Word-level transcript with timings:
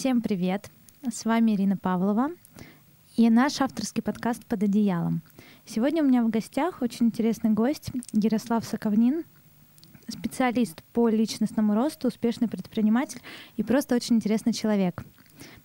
Всем 0.00 0.22
привет! 0.22 0.70
С 1.06 1.26
вами 1.26 1.54
Ирина 1.54 1.76
Павлова 1.76 2.30
и 3.18 3.28
наш 3.28 3.60
авторский 3.60 4.02
подкаст 4.02 4.46
«Под 4.46 4.62
одеялом». 4.62 5.20
Сегодня 5.66 6.02
у 6.02 6.06
меня 6.06 6.22
в 6.22 6.30
гостях 6.30 6.80
очень 6.80 7.08
интересный 7.08 7.50
гость 7.50 7.90
Ярослав 8.14 8.64
Соковнин, 8.64 9.24
специалист 10.08 10.82
по 10.94 11.10
личностному 11.10 11.74
росту, 11.74 12.08
успешный 12.08 12.48
предприниматель 12.48 13.20
и 13.58 13.62
просто 13.62 13.94
очень 13.94 14.16
интересный 14.16 14.54
человек. 14.54 15.04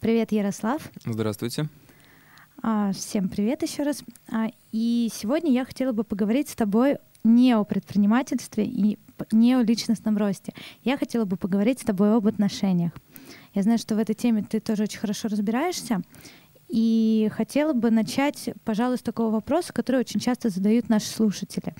Привет, 0.01 0.33
Ярослав. 0.33 0.81
Здравствуйте. 1.05 1.69
А, 2.61 2.91
всем 2.91 3.29
привет 3.29 3.63
еще 3.63 3.83
раз. 3.83 4.03
А, 4.29 4.47
и 4.73 5.09
сегодня 5.13 5.53
я 5.53 5.63
хотела 5.63 5.93
бы 5.93 6.03
поговорить 6.03 6.49
с 6.49 6.55
тобой 6.55 6.97
не 7.23 7.53
о 7.53 7.63
предпринимательстве 7.63 8.65
и 8.65 8.99
не 9.31 9.53
о 9.53 9.63
личностном 9.63 10.17
росте. 10.17 10.53
Я 10.83 10.97
хотела 10.97 11.23
бы 11.23 11.37
поговорить 11.37 11.79
с 11.79 11.85
тобой 11.85 12.13
об 12.13 12.27
отношениях. 12.27 12.91
Я 13.55 13.63
знаю, 13.63 13.79
что 13.79 13.95
в 13.95 13.99
этой 13.99 14.13
теме 14.13 14.43
ты 14.43 14.59
тоже 14.59 14.83
очень 14.83 14.99
хорошо 14.99 15.29
разбираешься. 15.29 16.01
И 16.67 17.29
хотела 17.31 17.73
бы 17.73 17.89
начать, 17.89 18.49
пожалуй, 18.65 18.97
с 18.97 19.01
такого 19.01 19.31
вопроса, 19.31 19.71
который 19.71 20.01
очень 20.01 20.19
часто 20.19 20.49
задают 20.49 20.89
наши 20.89 21.07
слушатели. 21.07 21.73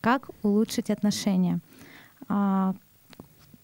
Как 0.00 0.30
улучшить 0.42 0.90
отношения? 0.90 1.60
А, 2.28 2.74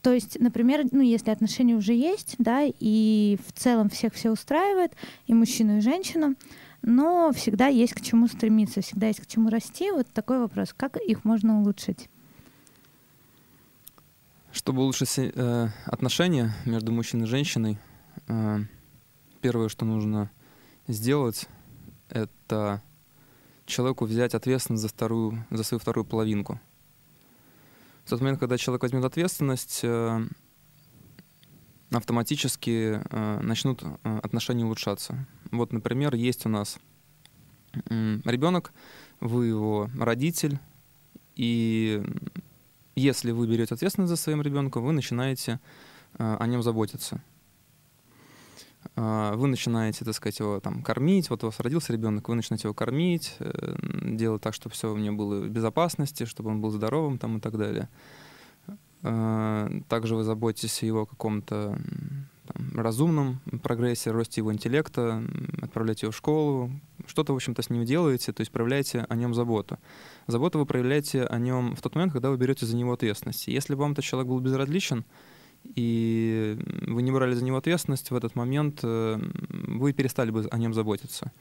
то 0.03 0.13
есть, 0.13 0.39
например, 0.39 0.85
ну, 0.91 1.01
если 1.01 1.31
отношения 1.31 1.75
уже 1.75 1.95
есть, 1.95 2.35
да, 2.39 2.61
и 2.65 3.39
в 3.47 3.53
целом 3.53 3.89
всех 3.89 4.13
все 4.13 4.31
устраивает, 4.31 4.93
и 5.27 5.33
мужчину, 5.33 5.79
и 5.79 5.81
женщину, 5.81 6.35
но 6.83 7.33
всегда 7.33 7.69
есть 7.69 7.95
к 7.95 8.03
чему 8.03 8.27
стремиться, 8.27 8.83
всегда 8.83 9.07
есть 9.07 9.21
к 9.21 9.27
чему 9.27 9.49
расти. 9.49 9.91
Вот 9.91 10.09
такой 10.09 10.39
вопрос. 10.39 10.75
Как 10.77 10.99
их 10.99 11.25
можно 11.25 11.61
улучшить? 11.61 12.11
Чтобы 14.55 14.83
улучшить 14.83 15.19
э, 15.19 15.69
отношения 15.85 16.55
между 16.65 16.93
мужчиной 16.93 17.25
и 17.25 17.27
женщиной, 17.27 17.77
э, 18.29 18.61
первое, 19.41 19.69
что 19.69 19.85
нужно 19.85 20.31
сделать, 20.87 21.49
это 22.09 22.81
человеку 23.67 24.05
взять 24.05 24.33
ответственность 24.33 24.83
за, 24.83 24.89
вторую, 24.89 25.45
за 25.51 25.65
свою 25.65 25.81
вторую 25.81 26.05
половинку. 26.05 26.61
В 28.05 28.11
тот 28.11 28.21
момент, 28.21 28.39
когда 28.39 28.57
человек 28.57 28.83
возьмет 28.83 29.05
ответственность, 29.05 29.81
э, 29.83 30.25
автоматически 31.91 33.03
э, 33.11 33.41
начнут 33.41 33.83
э, 33.83 34.21
отношения 34.23 34.65
улучшаться. 34.65 35.27
Вот, 35.51 35.73
например, 35.73 36.15
есть 36.15 36.47
у 36.47 36.49
нас 36.49 36.79
э, 37.91 38.21
ребенок, 38.25 38.73
вы 39.19 39.47
его 39.47 39.91
родитель, 39.99 40.61
и 41.35 42.05
если 42.97 43.33
вы 43.33 43.47
берете 43.47 43.75
ответственность 43.75 44.11
за 44.11 44.17
своим 44.17 44.43
ребенком, 44.43 44.85
вы 44.85 44.93
начинаете 44.93 45.61
э, 46.19 46.37
о 46.39 46.47
нем 46.47 46.63
заботиться. 46.63 47.23
Э, 48.97 49.33
вы 49.35 49.49
начинаете, 49.49 50.05
так 50.05 50.15
сказать, 50.15 50.39
его 50.39 50.61
там 50.61 50.83
кормить. 50.83 51.31
Вот 51.31 51.43
у 51.43 51.47
вас 51.47 51.61
родился 51.61 51.93
ребенок, 51.93 52.29
вы 52.29 52.35
начинаете 52.35 52.69
его 52.69 52.75
кормить, 52.75 53.37
э, 53.41 53.77
делать 54.03 54.43
так, 54.43 54.55
чтобы 54.55 54.75
все 54.75 54.93
у 54.93 54.97
него 54.97 55.17
было 55.17 55.41
в 55.41 55.49
безопасности, 55.49 56.25
чтобы 56.25 56.51
он 56.51 56.61
был 56.61 56.71
здоровым 56.71 57.19
там, 57.19 57.39
и 57.39 57.41
так 57.41 57.57
далее. 57.57 57.89
Также 59.03 60.17
вы 60.17 60.25
заботитесь 60.25 60.83
о 60.83 60.87
его 60.87 61.05
каком-то 61.05 61.79
там, 62.47 62.81
разумном 62.81 63.41
прогрессе, 63.63 64.11
росте 64.11 64.41
его 64.41 64.53
интеллекта, 64.53 65.23
отправляете 65.63 66.07
его 66.07 66.13
в 66.13 66.17
школу, 66.17 66.71
что-то, 67.07 67.33
в 67.33 67.37
общем-то, 67.37 67.63
с 67.63 67.71
ним 67.71 67.85
делаете, 67.85 68.33
то 68.33 68.41
есть 68.41 68.53
проявляете 68.53 69.07
о 69.09 69.17
нем 69.17 69.35
заботу. 69.35 69.79
Заботу 70.27 70.59
вы 70.59 70.67
проявляете 70.67 71.25
о 71.25 71.39
нем 71.39 71.75
в 71.75 71.83
тот 71.83 71.95
момент, 71.95 72.13
когда 72.13 72.31
вы 72.31 72.37
берете 72.37 72.67
за 72.67 72.77
него 72.77 72.93
ответственность. 72.93 73.49
Если 73.49 73.75
вам 73.75 73.93
этот 73.93 74.05
человек 74.05 74.29
был 74.29 74.41
безразличен, 74.41 75.05
и 75.65 76.59
вы 76.87 77.03
не 77.03 77.11
брали 77.11 77.35
за 77.35 77.43
него 77.45 77.57
ответственность, 77.57 78.11
в 78.11 78.15
этот 78.15 78.37
момент 78.37 78.81
э, 78.83 79.19
вы 79.49 79.95
перестали 79.95 80.31
бы 80.31 80.47
о 80.51 80.59
нем 80.59 80.75
заботиться. 80.75 81.33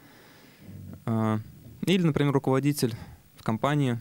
А, 1.05 1.39
или, 1.85 2.03
например, 2.03 2.31
руководитель 2.31 2.95
в 3.35 3.43
компании, 3.43 3.99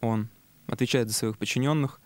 он 0.00 0.28
отвечает 0.68 1.08
за 1.08 1.14
своих 1.14 1.38
подчиненных, 1.38 2.00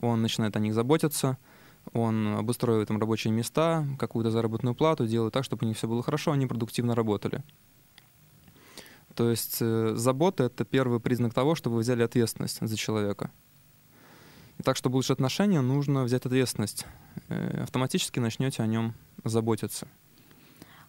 он 0.00 0.22
начинает 0.22 0.54
о 0.56 0.60
них 0.60 0.74
заботиться— 0.74 1.36
он 1.92 2.34
обустроивает 2.38 2.90
им 2.90 2.98
рабочие 2.98 3.32
места, 3.32 3.86
какую-то 3.98 4.30
заработную 4.30 4.74
плату, 4.74 5.06
делает 5.06 5.32
так, 5.32 5.44
чтобы 5.44 5.64
у 5.64 5.68
них 5.68 5.76
все 5.76 5.88
было 5.88 6.02
хорошо, 6.02 6.32
они 6.32 6.46
продуктивно 6.46 6.94
работали. 6.94 7.42
То 9.14 9.30
есть 9.30 9.58
э, 9.60 9.94
забота— 9.96 10.44
это 10.44 10.64
первый 10.64 11.00
признак 11.00 11.34
того, 11.34 11.54
что 11.54 11.68
вы 11.70 11.80
взяли 11.80 12.02
ответственность 12.02 12.58
за 12.60 12.76
человека. 12.76 13.30
И 14.58 14.62
так, 14.62 14.76
чтобы 14.76 14.94
улучшить 14.94 15.12
отношения, 15.12 15.60
нужно 15.60 16.04
взять 16.04 16.26
ответственность. 16.26 16.86
Э, 17.28 17.62
автоматически 17.62 18.20
начнете 18.20 18.62
о 18.62 18.66
нем 18.66 18.94
заботиться. 19.24 19.88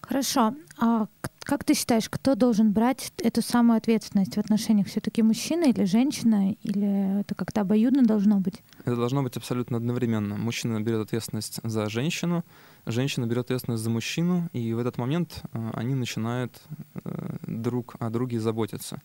Хорошо. 0.02 0.56
А 0.78 1.08
как 1.44 1.64
ты 1.64 1.74
считаешь, 1.74 2.10
кто 2.10 2.36
должен 2.36 2.72
брать 2.72 3.12
эту 3.18 3.42
самую 3.42 3.78
ответственность 3.78 4.36
в 4.36 4.40
отношениях? 4.40 4.88
Все-таки 4.88 5.22
мужчина 5.22 5.66
или 5.66 5.86
женщина? 5.86 6.54
Или 6.64 7.22
это 7.22 7.36
как-то 7.36 7.62
обоюдно 7.62 8.04
должно 8.04 8.40
быть? 8.40 8.62
Это 8.86 8.96
должно 8.96 9.24
быть 9.24 9.38
абсолютно 9.38 9.78
одновременно. 9.78 10.38
Мужчина 10.38 10.80
берет 10.82 11.02
ответственность 11.02 11.60
за 11.64 11.90
женщину, 11.90 12.46
женщина 12.86 13.26
берет 13.26 13.46
ответственность 13.46 13.84
за 13.84 13.90
мужчину, 13.90 14.50
и 14.54 14.74
в 14.74 14.80
этот 14.80 14.98
момент 14.98 15.44
э, 15.54 15.72
они 15.74 15.96
начинают 15.96 16.62
э, 16.94 17.38
друг 17.48 17.96
о 18.00 18.10
друге 18.10 18.40
заботиться. 18.40 19.02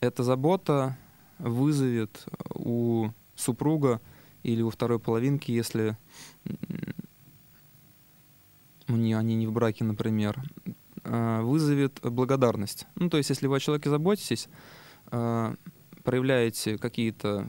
Эта 0.00 0.22
забота 0.22 0.96
вызовет 1.38 2.24
у 2.54 3.10
супруга 3.36 4.00
или 4.42 4.62
у 4.62 4.70
второй 4.70 4.98
половинки, 4.98 5.50
если 5.50 5.96
они 8.88 9.34
не 9.36 9.46
в 9.46 9.52
браке, 9.52 9.84
например, 9.84 10.40
э, 11.04 11.40
вызовет 11.42 12.00
благодарность. 12.02 12.86
Ну, 12.94 13.08
то 13.10 13.16
есть, 13.16 13.30
если 13.30 13.46
вы 13.46 13.56
о 13.56 13.60
человеке 13.60 13.90
заботитесь, 13.90 14.48
э, 15.10 15.54
проявляете 16.04 16.78
какие-то, 16.78 17.46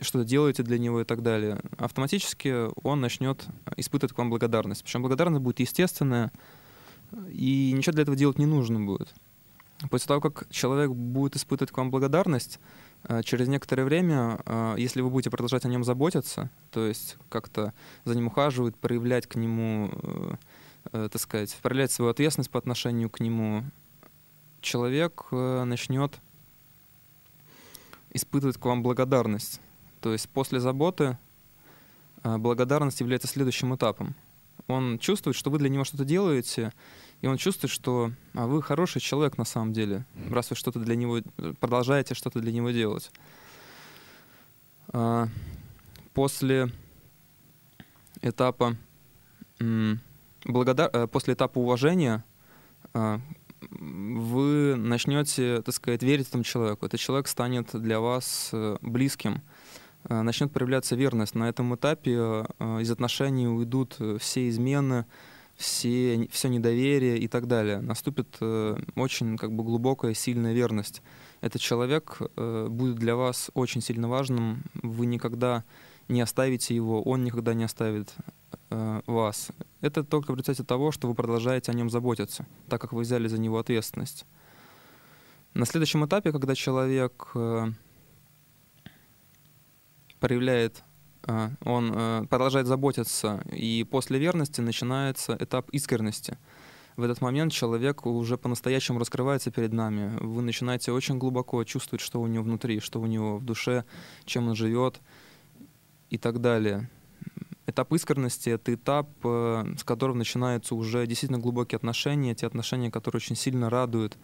что-то 0.00 0.24
делаете 0.24 0.62
для 0.62 0.78
него 0.78 1.02
и 1.02 1.04
так 1.04 1.22
далее, 1.22 1.60
автоматически 1.76 2.68
он 2.82 3.00
начнет 3.00 3.46
испытывать 3.76 4.14
к 4.14 4.18
вам 4.18 4.30
благодарность. 4.30 4.82
Причем 4.82 5.02
благодарность 5.02 5.42
будет 5.42 5.60
естественная, 5.60 6.32
и 7.30 7.72
ничего 7.74 7.92
для 7.92 8.02
этого 8.02 8.16
делать 8.16 8.38
не 8.38 8.46
нужно 8.46 8.80
будет. 8.80 9.12
После 9.90 10.08
того, 10.08 10.20
как 10.20 10.48
человек 10.50 10.90
будет 10.90 11.36
испытывать 11.36 11.70
к 11.70 11.76
вам 11.76 11.90
благодарность, 11.90 12.58
э, 13.04 13.22
через 13.22 13.46
некоторое 13.48 13.84
время, 13.84 14.40
если 14.76 15.02
вы 15.02 15.10
будете 15.10 15.30
продолжать 15.30 15.64
о 15.64 15.68
нем 15.68 15.84
заботиться, 15.84 16.50
то 16.70 16.86
есть 16.86 17.16
как-то 17.28 17.74
за 18.04 18.14
ним 18.14 18.28
ухаживать, 18.28 18.74
проявлять 18.76 19.26
к 19.26 19.36
нему 19.36 19.90
э, 20.92 21.08
так 21.10 21.20
сказать, 21.20 21.56
проявлять 21.62 21.92
свою 21.92 22.10
ответственность 22.10 22.50
по 22.50 22.58
отношению 22.58 23.10
к 23.10 23.20
нему, 23.20 23.64
человек 24.60 25.26
э, 25.30 25.64
начнет 25.64 26.20
испытывать 28.10 28.58
к 28.58 28.64
вам 28.64 28.82
благодарность. 28.82 29.60
То 30.00 30.12
есть 30.12 30.28
после 30.28 30.60
заботы 30.60 31.18
э, 32.22 32.36
благодарность 32.38 33.00
является 33.00 33.28
следующим 33.28 33.74
этапом. 33.74 34.14
Он 34.66 34.98
чувствует, 34.98 35.36
что 35.36 35.50
вы 35.50 35.58
для 35.58 35.68
него 35.68 35.84
что-то 35.84 36.04
делаете, 36.04 36.72
и 37.20 37.26
он 37.26 37.36
чувствует, 37.36 37.72
что 37.72 38.12
а 38.34 38.46
вы 38.46 38.62
хороший 38.62 39.00
человек 39.00 39.38
на 39.38 39.44
самом 39.44 39.72
деле, 39.72 40.04
раз 40.30 40.50
вы 40.50 40.56
что-то 40.56 40.78
для 40.78 40.94
него 40.94 41.20
продолжаете 41.60 42.14
что-то 42.14 42.40
для 42.40 42.52
него 42.52 42.70
делать. 42.70 43.10
А, 44.88 45.28
после 46.12 46.70
этапа 48.20 48.76
благодар... 50.44 50.90
Э, 50.92 51.06
после 51.06 51.34
этапа 51.34 51.58
уважения 51.58 52.24
э, 52.94 53.18
вы 53.60 54.76
начнете, 54.76 55.62
так 55.62 55.74
сказать, 55.74 56.02
верить 56.02 56.28
этому 56.28 56.44
человеку. 56.44 56.86
Этот 56.86 57.00
человек 57.00 57.28
станет 57.28 57.70
для 57.80 58.00
вас 58.00 58.50
э, 58.52 58.76
близким, 58.80 59.42
начнет 60.08 60.52
проявляться 60.52 60.94
верность. 60.94 61.34
На 61.34 61.48
этом 61.48 61.74
этапе 61.74 62.12
из 62.12 62.90
отношений 62.90 63.48
уйдут 63.48 63.98
все 64.20 64.48
измены, 64.48 65.06
все, 65.56 66.28
все 66.30 66.48
недоверие 66.48 67.18
и 67.18 67.26
так 67.26 67.48
далее. 67.48 67.80
Наступит 67.80 68.38
очень 68.94 69.36
как 69.36 69.52
бы, 69.52 69.64
глубокая, 69.64 70.14
сильная 70.14 70.54
верность. 70.54 71.02
Этот 71.40 71.60
человек 71.60 72.22
будет 72.36 72.94
для 72.94 73.16
вас 73.16 73.50
очень 73.54 73.82
сильно 73.82 74.08
важным. 74.08 74.62
Вы 74.82 75.06
никогда 75.06 75.64
не 76.06 76.20
оставите 76.20 76.76
его, 76.76 77.02
он 77.02 77.24
никогда 77.24 77.52
не 77.52 77.64
оставит 77.64 78.14
э, 78.70 79.00
вас. 79.06 79.50
Это 79.80 80.04
только 80.04 80.32
в 80.32 80.34
результате 80.34 80.64
того, 80.64 80.92
что 80.92 81.08
вы 81.08 81.14
продолжаете 81.14 81.72
о 81.72 81.74
нем 81.74 81.90
заботиться, 81.90 82.46
так 82.68 82.80
как 82.80 82.92
вы 82.92 83.02
взяли 83.02 83.28
за 83.28 83.38
него 83.38 83.58
ответственность. 83.58 84.24
На 85.54 85.66
следующем 85.66 86.04
этапе, 86.04 86.32
когда 86.32 86.54
человек 86.54 87.28
э, 87.34 87.66
проявляет, 90.20 90.84
э, 91.26 91.50
он 91.64 92.26
продолжает 92.28 92.66
заботиться, 92.66 93.42
и 93.52 93.86
после 93.90 94.18
верности 94.18 94.60
начинается 94.60 95.36
этап 95.40 95.70
искренности. 95.70 96.38
В 96.98 97.02
этот 97.04 97.20
момент 97.20 97.52
человек 97.52 98.06
уже 98.06 98.36
по-настоящему 98.36 98.98
раскрывается 98.98 99.52
перед 99.52 99.72
нами. 99.72 100.18
Вы 100.18 100.42
начинаете 100.42 100.90
очень 100.90 101.16
глубоко 101.18 101.62
чувствовать, 101.62 102.00
что 102.00 102.20
у 102.20 102.26
него 102.26 102.42
внутри, 102.42 102.80
что 102.80 103.00
у 103.00 103.06
него 103.06 103.38
в 103.38 103.44
душе, 103.44 103.84
чем 104.24 104.48
он 104.48 104.56
живет 104.56 105.00
и 106.10 106.18
так 106.18 106.40
далее. 106.40 106.90
Этап 107.68 107.92
искренности— 107.92 108.48
это 108.48 108.72
этап, 108.72 109.10
э, 109.24 109.74
с 109.76 109.84
которого 109.84 110.16
начинаются 110.16 110.74
уже 110.74 111.06
действительно 111.06 111.38
глубокие 111.38 111.76
отношения, 111.76 112.34
те 112.34 112.46
отношения, 112.46 112.90
которые 112.90 113.18
очень 113.18 113.36
сильно 113.36 113.68
радуют 113.68 114.16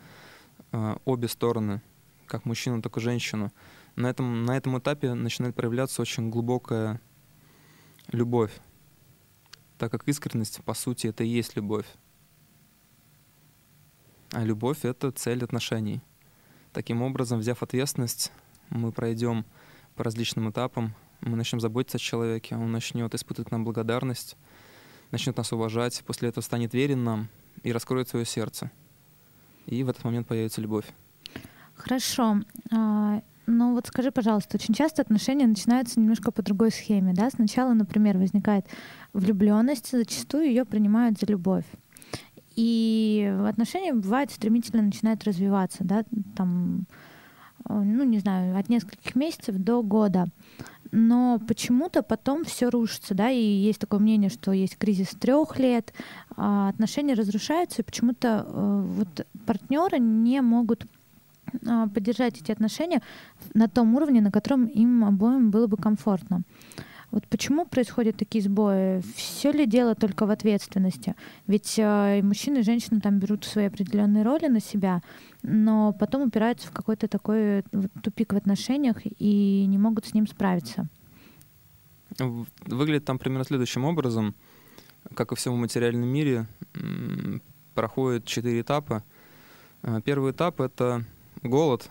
э, 0.72 0.96
обе 1.04 1.28
стороны, 1.28 1.82
как 2.24 2.46
мужчину, 2.46 2.80
так 2.80 2.96
и 2.96 3.00
женщину. 3.00 3.52
На 3.96 4.08
этом, 4.08 4.46
на 4.46 4.56
этом 4.56 4.78
этапе 4.78 5.12
начинает 5.12 5.54
проявляться 5.54 6.00
очень 6.00 6.30
глубокая 6.30 7.02
любовь, 8.12 8.50
так 9.76 9.92
как 9.92 10.08
искренность, 10.08 10.64
по 10.64 10.72
сути, 10.72 11.08
это 11.08 11.22
и 11.22 11.28
есть 11.28 11.54
любовь. 11.54 11.86
А 14.30 14.42
любовь— 14.42 14.78
это 14.86 15.10
цель 15.10 15.44
отношений. 15.44 16.00
Таким 16.72 17.02
образом, 17.02 17.40
взяв 17.40 17.62
ответственность, 17.62 18.32
мы 18.70 18.90
пройдем 18.90 19.44
по 19.96 20.02
различным 20.02 20.48
этапам, 20.48 20.94
мы 21.24 21.36
начнем 21.36 21.60
заботиться 21.60 21.96
о 21.96 22.00
человеке, 22.00 22.54
он 22.54 22.70
начнет 22.70 23.14
испытывать 23.14 23.50
нам 23.50 23.64
благодарность, 23.64 24.36
начнет 25.10 25.36
нас 25.36 25.52
уважать, 25.52 26.02
после 26.06 26.28
этого 26.28 26.42
станет 26.42 26.74
верен 26.74 27.04
нам 27.04 27.28
и 27.62 27.72
раскроет 27.72 28.08
свое 28.08 28.26
сердце. 28.26 28.70
И 29.66 29.82
в 29.82 29.88
этот 29.88 30.04
момент 30.04 30.26
появится 30.26 30.60
любовь. 30.60 30.86
Хорошо. 31.74 32.40
А, 32.70 33.22
ну 33.46 33.74
вот 33.74 33.86
скажи, 33.86 34.10
пожалуйста, 34.10 34.56
очень 34.56 34.74
часто 34.74 35.02
отношения 35.02 35.46
начинаются 35.46 35.98
немножко 35.98 36.30
по 36.30 36.42
другой 36.42 36.70
схеме, 36.70 37.14
да? 37.14 37.30
Сначала, 37.30 37.72
например, 37.72 38.18
возникает 38.18 38.66
влюбленность, 39.12 39.90
зачастую 39.90 40.46
ее 40.46 40.64
принимают 40.64 41.18
за 41.18 41.26
любовь. 41.26 41.64
И 42.56 43.34
отношения 43.48 43.92
бывает 43.92 44.30
стремительно 44.30 44.82
начинают 44.82 45.24
развиваться, 45.24 45.82
да, 45.82 46.04
там, 46.36 46.86
ну 47.68 48.04
не 48.04 48.18
знаю, 48.18 48.56
от 48.56 48.68
нескольких 48.68 49.16
месяцев 49.16 49.56
до 49.56 49.82
года 49.82 50.28
но 50.94 51.40
почему-то 51.48 52.04
потом 52.04 52.44
все 52.44 52.70
рушится, 52.70 53.14
да, 53.14 53.28
и 53.28 53.42
есть 53.42 53.80
такое 53.80 53.98
мнение, 53.98 54.30
что 54.30 54.52
есть 54.52 54.78
кризис 54.78 55.08
трех 55.08 55.58
лет, 55.58 55.92
а 56.36 56.68
отношения 56.68 57.14
разрушаются, 57.14 57.82
и 57.82 57.84
почему-то 57.84 58.46
э, 58.46 58.82
вот 58.86 59.26
партнеры 59.44 59.98
не 59.98 60.40
могут 60.40 60.86
а, 61.66 61.88
поддержать 61.88 62.40
эти 62.40 62.52
отношения 62.52 63.02
на 63.54 63.68
том 63.68 63.94
уровне, 63.96 64.20
на 64.20 64.30
котором 64.30 64.66
им 64.66 65.04
обоим 65.04 65.50
было 65.50 65.66
бы 65.66 65.76
комфортно. 65.76 66.42
Вот 67.14 67.28
почему 67.28 67.64
происходят 67.64 68.16
такие 68.16 68.42
сбои? 68.42 69.00
Все 69.14 69.52
ли 69.52 69.66
дело 69.66 69.94
только 69.94 70.26
в 70.26 70.30
ответственности? 70.30 71.14
Ведь 71.46 71.78
э, 71.78 72.18
и 72.18 72.22
мужчины, 72.22 72.58
и 72.58 72.62
женщины 72.62 73.00
там 73.00 73.20
берут 73.20 73.44
свои 73.44 73.66
определенные 73.66 74.24
роли 74.24 74.48
на 74.48 74.58
себя, 74.58 75.00
но 75.44 75.92
потом 75.92 76.22
упираются 76.22 76.66
в 76.66 76.72
какой-то 76.72 77.06
такой 77.06 77.62
тупик 78.02 78.32
в 78.32 78.36
отношениях 78.36 78.96
и 79.04 79.64
не 79.64 79.78
могут 79.78 80.06
с 80.06 80.14
ним 80.14 80.26
справиться. 80.26 80.88
Выглядит 82.18 83.04
там 83.04 83.20
примерно 83.20 83.44
следующим 83.44 83.84
образом. 83.84 84.34
Как 85.14 85.30
и 85.30 85.36
в 85.36 85.38
всем 85.38 85.56
материальном 85.56 86.08
мире, 86.08 86.48
проходит 87.76 88.24
четыре 88.24 88.62
этапа. 88.62 89.04
Э, 89.82 90.00
первый 90.04 90.32
этап— 90.32 90.60
это 90.62 91.04
голод, 91.44 91.88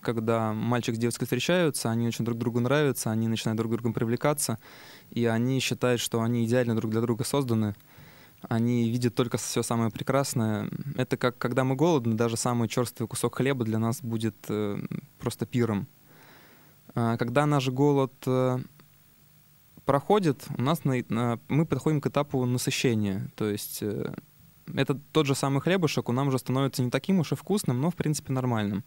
когда 0.00 0.52
мальчик 0.52 0.94
с 0.94 0.98
девочкой 0.98 1.26
встречаются, 1.26 1.90
они 1.90 2.06
очень 2.06 2.24
друг 2.24 2.38
другу 2.38 2.60
нравятся, 2.60 3.10
они 3.10 3.28
начинают 3.28 3.58
друг 3.58 3.72
другом 3.72 3.92
привлекаться, 3.92 4.58
и 5.10 5.24
они 5.26 5.60
считают, 5.60 6.00
что 6.00 6.22
они 6.22 6.44
идеально 6.44 6.76
друг 6.76 6.90
для 6.90 7.00
друга 7.00 7.24
созданы. 7.24 7.74
Они 8.42 8.88
видят 8.88 9.14
только 9.16 9.36
все 9.36 9.62
самое 9.62 9.90
прекрасное. 9.90 10.70
Это 10.96 11.16
как 11.16 11.38
когда 11.38 11.64
мы 11.64 11.74
голодны, 11.74 12.14
даже 12.14 12.36
самый 12.36 12.68
черствый 12.68 13.08
кусок 13.08 13.36
хлеба 13.36 13.64
для 13.64 13.78
нас 13.78 14.00
будет 14.00 14.36
э, 14.48 14.78
просто 15.18 15.44
пиром. 15.44 15.88
А 16.94 17.16
когда 17.16 17.46
наш 17.46 17.68
голод 17.68 18.12
э, 18.26 18.58
проходит, 19.84 20.44
у 20.56 20.62
нас 20.62 20.84
на, 20.84 21.02
на, 21.08 21.40
мы 21.48 21.66
подходим 21.66 22.00
к 22.00 22.06
этапу 22.06 22.44
насыщения. 22.44 23.28
То 23.34 23.48
есть 23.48 23.78
э, 23.82 24.14
это 24.74 24.94
тот 25.12 25.26
же 25.26 25.34
самый 25.34 25.60
хлебушек, 25.60 26.08
он 26.08 26.14
нам 26.14 26.28
уже 26.28 26.38
становится 26.38 26.82
не 26.82 26.90
таким 26.90 27.18
уж 27.18 27.32
и 27.32 27.34
вкусным, 27.34 27.80
но 27.80 27.90
в 27.90 27.96
принципе 27.96 28.32
нормальным. 28.32 28.84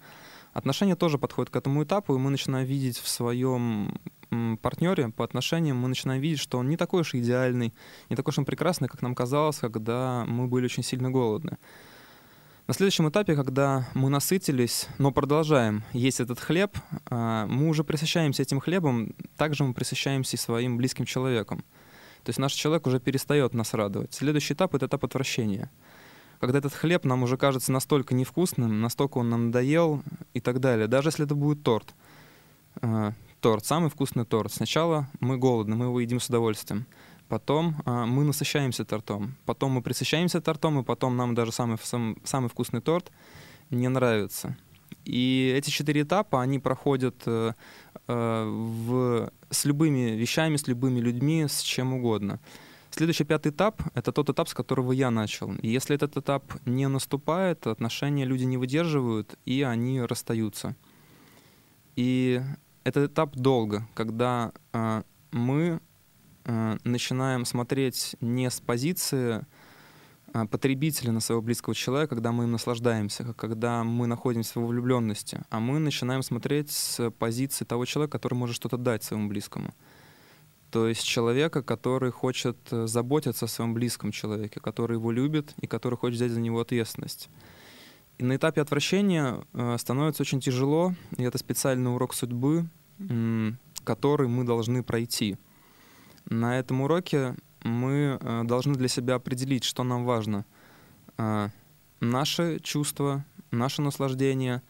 Отношения 0.54 0.96
тоже 0.96 1.18
подходят 1.18 1.50
к 1.50 1.56
этому 1.56 1.84
этапу, 1.84 2.16
и 2.16 2.18
мы 2.18 2.30
начинаем 2.30 2.68
видеть 2.68 2.98
в 2.98 3.08
своем 3.08 4.00
партнере 4.62 5.10
по 5.10 5.24
отношениям, 5.24 5.78
мы 5.78 5.88
начинаем 5.88 6.22
видеть, 6.22 6.40
что 6.40 6.58
он 6.58 6.70
не 6.70 6.78
такой 6.78 7.02
уж 7.02 7.14
идеальный, 7.14 7.74
не 8.10 8.16
такой 8.16 8.32
уж 8.32 8.40
он 8.40 8.46
прекрасный, 8.46 8.88
как 8.88 9.02
нам 9.02 9.16
казалось, 9.16 9.58
когда 9.58 10.26
мы 10.26 10.48
были 10.48 10.66
очень 10.66 10.84
сильно 10.84 11.10
голодны. 11.10 11.58
На 12.68 12.74
следующем 12.74 13.10
этапе, 13.10 13.36
когда 13.36 13.90
мы 13.94 14.10
насытились, 14.10 14.88
но 14.98 15.12
продолжаем 15.12 15.84
есть 15.94 16.20
этот 16.20 16.40
хлеб, 16.40 16.78
а, 17.06 17.46
мы 17.48 17.68
уже 17.68 17.84
присыщаемся 17.84 18.44
этим 18.44 18.60
хлебом, 18.60 19.14
также 19.36 19.64
мы 19.64 19.74
присыщаемся 19.74 20.38
и 20.38 20.40
своим 20.40 20.78
близким 20.78 21.06
человеком. 21.06 21.66
То 22.24 22.30
есть 22.30 22.40
наш 22.40 22.54
человек 22.54 22.88
уже 22.88 23.00
перестает 23.00 23.54
нас 23.54 23.74
радовать. 23.74 24.14
Следующий 24.14 24.54
этап— 24.54 24.76
это 24.76 24.86
этап 24.86 25.04
отвращения— 25.04 25.70
когда 26.42 26.58
этот 26.58 26.74
хлеб 26.74 27.06
нам 27.06 27.22
уже 27.22 27.38
кажется 27.38 27.72
настолько 27.72 28.16
невкусным, 28.16 28.82
настолько 28.82 29.20
он 29.20 29.30
нам 29.30 29.46
надоел 29.46 30.02
и 30.34 30.40
так 30.40 30.60
далее. 30.60 30.88
Даже 30.88 31.10
если 31.10 31.26
это 31.26 31.36
будет 31.36 31.62
торт. 31.62 31.94
Э, 32.82 33.12
торт, 33.42 33.64
самый 33.64 33.92
вкусный 33.92 34.26
торт. 34.26 34.52
Сначала 34.52 35.08
мы 35.20 35.38
голодны, 35.38 35.76
мы 35.76 35.86
его 35.86 36.00
едим 36.00 36.20
с 36.20 36.30
удовольствием. 36.30 36.88
Потом 37.28 37.76
э, 37.86 38.06
мы 38.06 38.24
насыщаемся 38.24 38.84
тортом. 38.86 39.36
Потом 39.46 39.74
мы 39.74 39.84
присыщаемся 39.84 40.42
тортом, 40.42 40.80
и 40.80 40.84
потом 40.84 41.16
нам 41.16 41.36
даже 41.36 41.52
самый, 41.52 41.78
сам, 41.84 42.18
самый 42.24 42.50
вкусный 42.50 42.82
торт 42.82 43.12
не 43.70 43.88
нравится. 43.88 44.58
И 45.06 45.54
эти 45.56 45.70
четыре 45.70 46.02
этапа, 46.02 46.42
они 46.42 46.58
проходят 46.58 47.22
э, 47.28 47.54
э, 48.08 48.44
в, 48.46 49.32
с 49.52 49.66
любыми 49.66 50.16
вещами, 50.18 50.56
с 50.56 50.68
любыми 50.68 51.00
людьми, 51.00 51.46
с 51.48 51.62
чем 51.62 51.94
угодно. 51.94 52.40
Следующий 52.92 53.24
пятый 53.24 53.54
этап— 53.54 53.82
это 53.96 54.12
тот 54.12 54.30
этап, 54.30 54.50
с 54.50 54.54
которого 54.54 54.92
я 54.92 55.12
начал. 55.12 55.54
И 55.56 55.70
если 55.70 55.96
этот 55.96 56.18
этап 56.18 56.44
не 56.66 56.88
наступает, 56.88 57.66
отношения 57.66 58.26
люди 58.26 58.44
не 58.44 58.58
выдерживают, 58.58 59.40
и 59.46 59.62
они 59.62 60.02
расстаются. 60.02 60.76
И 61.96 62.42
этот 62.84 63.12
этап 63.12 63.36
долго, 63.36 63.88
когда 63.94 64.52
э, 64.74 65.04
мы 65.32 65.80
э, 66.44 66.78
начинаем 66.84 67.46
смотреть 67.46 68.18
не 68.20 68.50
с 68.50 68.60
позиции 68.60 69.46
э, 70.34 70.46
потребителя 70.48 71.14
на 71.14 71.22
своего 71.22 71.42
близкого 71.42 71.74
человека, 71.74 72.16
когда 72.16 72.34
мы 72.34 72.44
им 72.44 72.52
наслаждаемся, 72.52 73.34
когда 73.36 73.86
мы 73.86 74.06
находимся 74.06 74.60
в 74.60 74.66
влюбленности, 74.66 75.42
а 75.50 75.62
мы 75.62 75.80
начинаем 75.80 76.24
смотреть 76.24 76.72
с 76.72 77.10
позиции 77.12 77.64
того 77.64 77.86
человека, 77.86 78.18
который 78.18 78.34
может 78.34 78.58
что-то 78.58 78.76
дать 78.76 79.04
своему 79.04 79.30
близкому. 79.30 79.74
То 80.72 80.88
есть 80.88 81.04
человека, 81.04 81.62
который 81.64 82.12
хочет 82.12 82.58
э, 82.72 82.88
заботиться 82.88 83.44
о 83.46 83.48
своем 83.50 83.74
близком 83.74 84.12
человеке, 84.14 84.62
который 84.62 84.96
его 84.96 85.12
любит 85.12 85.54
и 85.60 85.68
который 85.68 85.98
хочет 85.98 86.16
взять 86.16 86.32
за 86.32 86.40
него 86.40 86.62
ответственность. 86.62 87.30
И 88.18 88.24
на 88.24 88.38
этапе 88.38 88.62
отвращения 88.62 89.44
э, 89.54 89.78
становится 89.78 90.24
очень 90.24 90.40
тяжело, 90.40 90.96
и 91.18 91.24
это 91.24 91.38
специальный 91.38 91.94
урок 91.94 92.14
судьбы, 92.14 92.68
который 93.84 94.28
мы 94.30 94.46
должны 94.46 94.82
пройти. 94.82 95.38
На 96.30 96.58
этом 96.58 96.82
уроке 96.82 97.36
мы 97.64 98.18
э, 98.22 98.44
должны 98.46 98.76
для 98.76 98.88
себя 98.88 99.16
определить, 99.16 99.66
что 99.66 99.84
нам 99.84 100.06
важно. 100.06 100.46
Наши 102.00 102.60
чувства, 102.64 103.24
наше 103.52 103.84
наслаждение, 103.84 104.64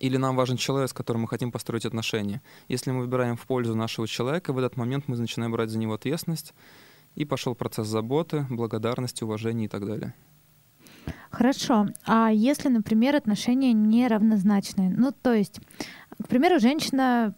или 0.00 0.16
нам 0.16 0.36
важен 0.36 0.56
человек, 0.56 0.90
с 0.90 0.92
которым 0.92 1.22
мы 1.22 1.28
хотим 1.28 1.52
построить 1.52 1.86
отношения. 1.86 2.42
Если 2.68 2.90
мы 2.90 3.00
выбираем 3.00 3.36
в 3.36 3.46
пользу 3.46 3.74
нашего 3.74 4.06
человека, 4.06 4.52
в 4.52 4.58
этот 4.58 4.76
момент 4.76 5.04
мы 5.06 5.16
начинаем 5.16 5.52
брать 5.52 5.70
за 5.70 5.78
него 5.78 5.94
ответственность, 5.94 6.54
и 7.14 7.24
пошел 7.24 7.54
процесс 7.54 7.88
заботы, 7.88 8.46
благодарности, 8.48 9.24
уважения 9.24 9.64
и 9.64 9.68
так 9.68 9.84
далее. 9.84 10.14
Хорошо. 11.30 11.88
А 12.06 12.30
если, 12.30 12.68
например, 12.68 13.16
отношения 13.16 13.72
неравнозначные? 13.72 14.90
Ну, 14.90 15.12
то 15.12 15.32
есть, 15.32 15.60
к 16.22 16.28
примеру, 16.28 16.60
женщина 16.60 17.34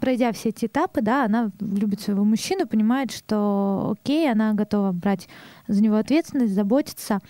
пройдя 0.00 0.32
все 0.32 0.48
эти 0.48 0.66
этапы, 0.66 1.00
да, 1.00 1.24
она 1.24 1.50
любит 1.60 2.00
своего 2.00 2.24
мужчину, 2.24 2.66
понимает, 2.66 3.12
что 3.12 3.96
окей, 3.96 4.30
она 4.30 4.52
готова 4.52 4.92
брать 4.92 5.28
за 5.68 5.80
него 5.82 5.96
ответственность, 5.96 6.54
заботиться, 6.54 7.20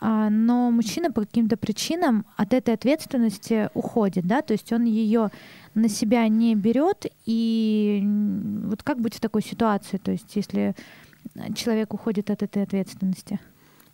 но 0.00 0.70
мужчина 0.70 1.12
по 1.12 1.22
каким-то 1.22 1.56
причинам 1.56 2.24
от 2.36 2.54
этой 2.54 2.74
ответственности 2.74 3.70
уходит, 3.74 4.26
да, 4.26 4.42
то 4.42 4.52
есть 4.52 4.72
он 4.72 4.84
ее 4.84 5.30
на 5.74 5.88
себя 5.88 6.26
не 6.28 6.54
берет, 6.54 7.06
и 7.26 8.02
вот 8.64 8.82
как 8.82 9.00
быть 9.00 9.14
в 9.14 9.20
такой 9.20 9.42
ситуации, 9.42 9.98
то 9.98 10.10
есть 10.10 10.34
если 10.36 10.74
человек 11.54 11.94
уходит 11.94 12.30
от 12.30 12.42
этой 12.42 12.62
ответственности? 12.62 13.38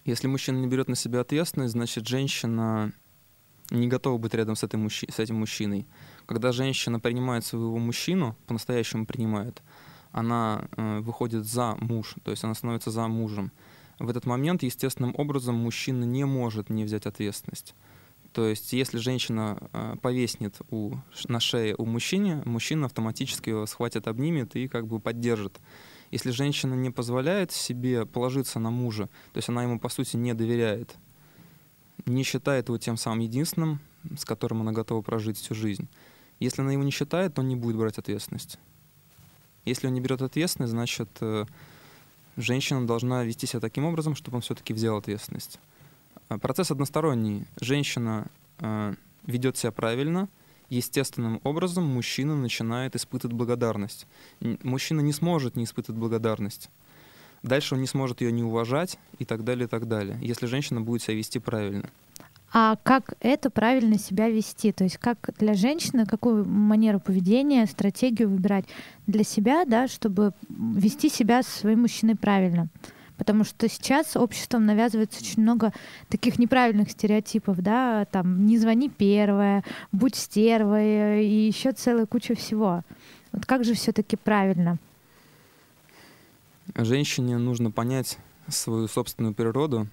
Если 0.05 0.29
мужчина 0.29 0.59
не 0.59 0.69
берет 0.69 0.89
на 0.89 0.95
себя 0.95 1.21
ответственность, 1.21 1.73
значит 1.73 2.07
женщина 2.07 2.93
не 3.71 3.89
готова 3.89 4.19
быть 4.19 4.35
рядом 4.35 4.55
с, 4.55 4.63
этой 4.63 4.77
мужчи- 4.77 5.11
с 5.11 5.19
этим 5.19 5.37
мужчиной. 5.37 5.87
Когда 6.27 6.53
женщина 6.53 7.01
принимает 7.01 7.45
своего 7.45 7.77
мужчину, 7.79 8.37
по-настоящему 8.47 9.07
принимает, 9.07 9.63
она 10.13 10.69
э, 10.77 11.01
выходит 11.01 11.45
за 11.45 11.77
муж, 11.81 12.15
то 12.23 12.31
есть 12.31 12.45
она 12.45 12.55
становится 12.55 12.91
за 12.91 13.09
мужем. 13.09 13.51
В 13.99 14.09
этот 14.11 14.26
момент 14.26 14.62
естественным 14.62 15.15
образом 15.17 15.55
мужчина 15.55 16.05
не 16.05 16.25
может 16.25 16.69
не 16.71 16.85
взять 16.85 17.07
ответственность. 17.07 17.75
То 18.33 18.47
есть, 18.47 18.75
если 18.75 18.99
женщина 18.99 19.57
э, 19.73 19.97
повеснет 20.03 20.61
у, 20.71 20.97
на 21.26 21.41
шее 21.41 21.75
у 21.79 21.87
мужчины, 21.87 22.43
мужчина 22.45 22.85
автоматически 22.85 23.49
его 23.49 23.65
схватит, 23.65 24.07
обнимет 24.07 24.57
и 24.57 24.69
как 24.69 24.87
бы 24.87 25.00
поддержит. 25.00 25.59
Если 26.11 26.31
женщина 26.31 26.75
не 26.75 26.91
позволяет 26.91 27.50
себе 27.50 28.05
положиться 28.05 28.59
на 28.59 28.71
мужа, 28.71 29.09
то 29.33 29.38
есть 29.38 29.49
она 29.49 29.62
ему, 29.62 29.81
по 29.81 29.88
сути, 29.88 30.19
не 30.19 30.35
доверяет, 30.35 30.95
не 32.05 32.23
считает 32.25 32.69
его 32.69 32.76
тем 32.76 32.99
самым 32.99 33.21
единственным, 33.21 33.81
с 34.19 34.26
которым 34.26 34.61
она 34.61 34.73
готова 34.73 35.00
прожить 35.00 35.38
всю 35.38 35.55
жизнь. 35.55 35.88
Если 36.38 36.61
она 36.61 36.73
его 36.73 36.83
не 36.83 36.91
считает, 36.91 37.38
он 37.38 37.49
не 37.49 37.57
будет 37.57 37.76
брать 37.76 37.97
ответственность. 37.97 38.59
Если 39.65 39.87
он 39.87 39.95
не 39.95 40.00
берет 40.00 40.21
ответственность, 40.21 40.73
значит, 40.73 41.09
э, 41.21 41.47
женщина 42.37 42.87
должна 42.87 43.25
вести 43.25 43.47
себя 43.47 43.61
таким 43.61 43.85
образом, 43.85 44.14
чтобы 44.14 44.37
он 44.37 44.43
все-таки 44.43 44.73
взял 44.73 44.97
ответственность. 44.97 45.59
А 46.28 46.38
процесс 46.38 46.71
односторонний. 46.71 47.47
Женщина 47.61 48.26
э, 48.59 48.95
ведет 49.26 49.57
себя 49.57 49.73
правильно, 49.73 50.28
естественным 50.69 51.40
образом 51.45 51.85
мужчина 51.85 52.37
начинает 52.37 52.97
испытывать 52.97 53.37
благодарность. 53.37 54.07
Мужчина 54.40 55.00
не 55.00 55.12
сможет 55.12 55.57
не 55.57 55.64
испытывать 55.64 55.99
благодарность. 55.99 56.71
Дальше 57.43 57.75
он 57.75 57.81
не 57.81 57.87
сможет 57.87 58.21
ее 58.21 58.33
не 58.33 58.43
уважать 58.43 58.99
и 59.19 59.25
так 59.25 59.45
далее, 59.45 59.66
и 59.66 59.69
так 59.69 59.87
далее, 59.87 60.19
если 60.21 60.47
женщина 60.47 60.81
будет 60.81 61.02
себя 61.02 61.16
вести 61.16 61.38
правильно. 61.38 61.88
А 62.59 62.77
как 62.83 63.19
это 63.21 63.51
правильно 63.51 63.99
себя 63.99 64.31
вести? 64.31 64.73
То 64.73 64.85
есть 64.85 64.97
как 64.97 65.19
для 65.39 65.53
женщины, 65.53 66.07
какую 66.07 66.49
манеру 66.49 66.99
поведения, 66.99 67.67
стратегию 67.67 68.31
выбирать 68.31 68.65
для 69.07 69.25
себя, 69.25 69.67
да, 69.67 69.89
чтобы 69.89 70.33
вести 70.49 71.11
себя 71.11 71.43
со 71.43 71.51
своим 71.51 71.83
мужчиной 71.83 72.17
правильно? 72.17 72.69
Потому 73.19 73.45
что 73.45 73.69
сейчас 73.69 74.17
обществом 74.17 74.65
навязывается 74.65 75.21
очень 75.21 75.43
много 75.43 75.75
таких 76.09 76.39
неправильных 76.39 76.91
стереотипов, 76.93 77.61
да, 77.61 78.07
там 78.07 78.47
не 78.47 78.57
звони 78.57 78.89
первая, 78.89 79.63
будь 79.93 80.15
стервой 80.17 81.27
и 81.27 81.47
еще 81.49 81.73
целая 81.73 82.07
куча 82.07 82.35
всего. 82.35 82.85
Вот 83.33 83.45
как 83.45 83.65
же 83.65 83.75
все-таки 83.75 84.17
правильно? 84.17 84.79
Женщине 86.75 87.37
нужно 87.37 87.71
понять 87.71 88.17
свою 88.49 88.89
собственную 88.89 89.35
природу 89.35 89.89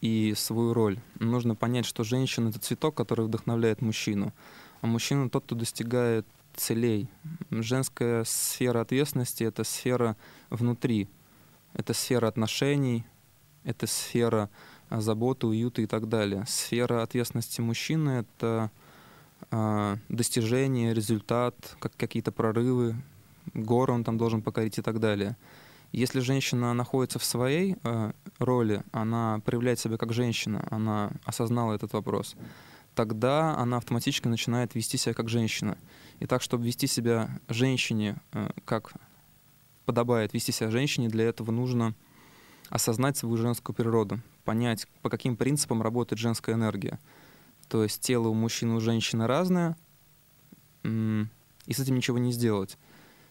и 0.00 0.34
свою 0.36 0.74
роль. 0.74 1.00
Нужно 1.18 1.54
понять, 1.54 1.86
что 1.86 2.04
женщина— 2.04 2.48
это 2.50 2.58
цветок, 2.58 2.94
который 2.94 3.26
вдохновляет 3.26 3.82
мужчину, 3.82 4.32
а 4.80 4.86
мужчина— 4.86 5.28
тот, 5.30 5.44
кто 5.44 5.54
достигает 5.54 6.26
целей. 6.54 7.08
Женская 7.50 8.24
сфера 8.24 8.80
ответственности— 8.80 9.42
это 9.44 9.64
сфера 9.64 10.16
внутри, 10.50 11.08
это 11.74 11.94
сфера 11.94 12.28
отношений, 12.28 13.04
это 13.64 13.86
сфера 13.86 14.50
а, 14.88 15.00
заботы, 15.00 15.46
уюта 15.46 15.82
и 15.82 15.86
так 15.86 16.08
далее. 16.08 16.44
Сфера 16.46 17.02
ответственности 17.02 17.60
мужчины— 17.60 18.10
это 18.38 18.70
э, 19.50 19.96
достижение, 20.08 20.94
результат, 20.94 21.76
как 21.78 21.96
какие-то 21.96 22.32
прорывы, 22.32 22.96
горы 23.54 23.92
он 23.92 24.04
там 24.04 24.18
должен 24.18 24.42
покорить 24.42 24.78
и 24.78 24.82
так 24.82 25.00
далее. 25.00 25.36
Если 25.92 26.20
женщина 26.20 26.74
находится 26.74 27.18
в 27.18 27.24
своей 27.24 27.76
э, 27.82 28.12
роли, 28.38 28.82
она 28.92 29.40
проявляет 29.44 29.78
себя 29.78 29.96
как 29.96 30.12
женщина, 30.12 30.66
она 30.70 31.12
осознала 31.24 31.72
этот 31.72 31.94
вопрос, 31.94 32.36
тогда 32.94 33.56
она 33.56 33.78
автоматически 33.78 34.28
начинает 34.28 34.74
вести 34.74 34.98
себя 34.98 35.14
как 35.14 35.28
женщина. 35.28 35.78
И 36.20 36.26
так, 36.26 36.42
чтобы 36.42 36.66
вести 36.66 36.86
себя 36.86 37.40
женщине, 37.48 38.20
э, 38.32 38.50
как 38.66 38.92
подобает 39.86 40.34
вести 40.34 40.52
себя 40.52 40.70
женщине, 40.70 41.08
для 41.08 41.24
этого 41.24 41.50
нужно 41.50 41.94
осознать 42.68 43.16
свою 43.16 43.38
женскую 43.38 43.74
природу, 43.74 44.20
понять, 44.44 44.86
по 45.00 45.08
каким 45.08 45.36
принципам 45.36 45.80
работает 45.80 46.20
женская 46.20 46.54
энергия. 46.54 46.98
То 47.68 47.82
есть 47.82 48.02
тело 48.02 48.28
у 48.28 48.34
мужчины 48.34 48.74
и 48.74 48.76
у 48.76 48.80
женщины 48.80 49.26
разное, 49.26 49.74
и 50.84 51.72
с 51.72 51.78
этим 51.78 51.96
ничего 51.96 52.18
не 52.18 52.32
сделать 52.32 52.76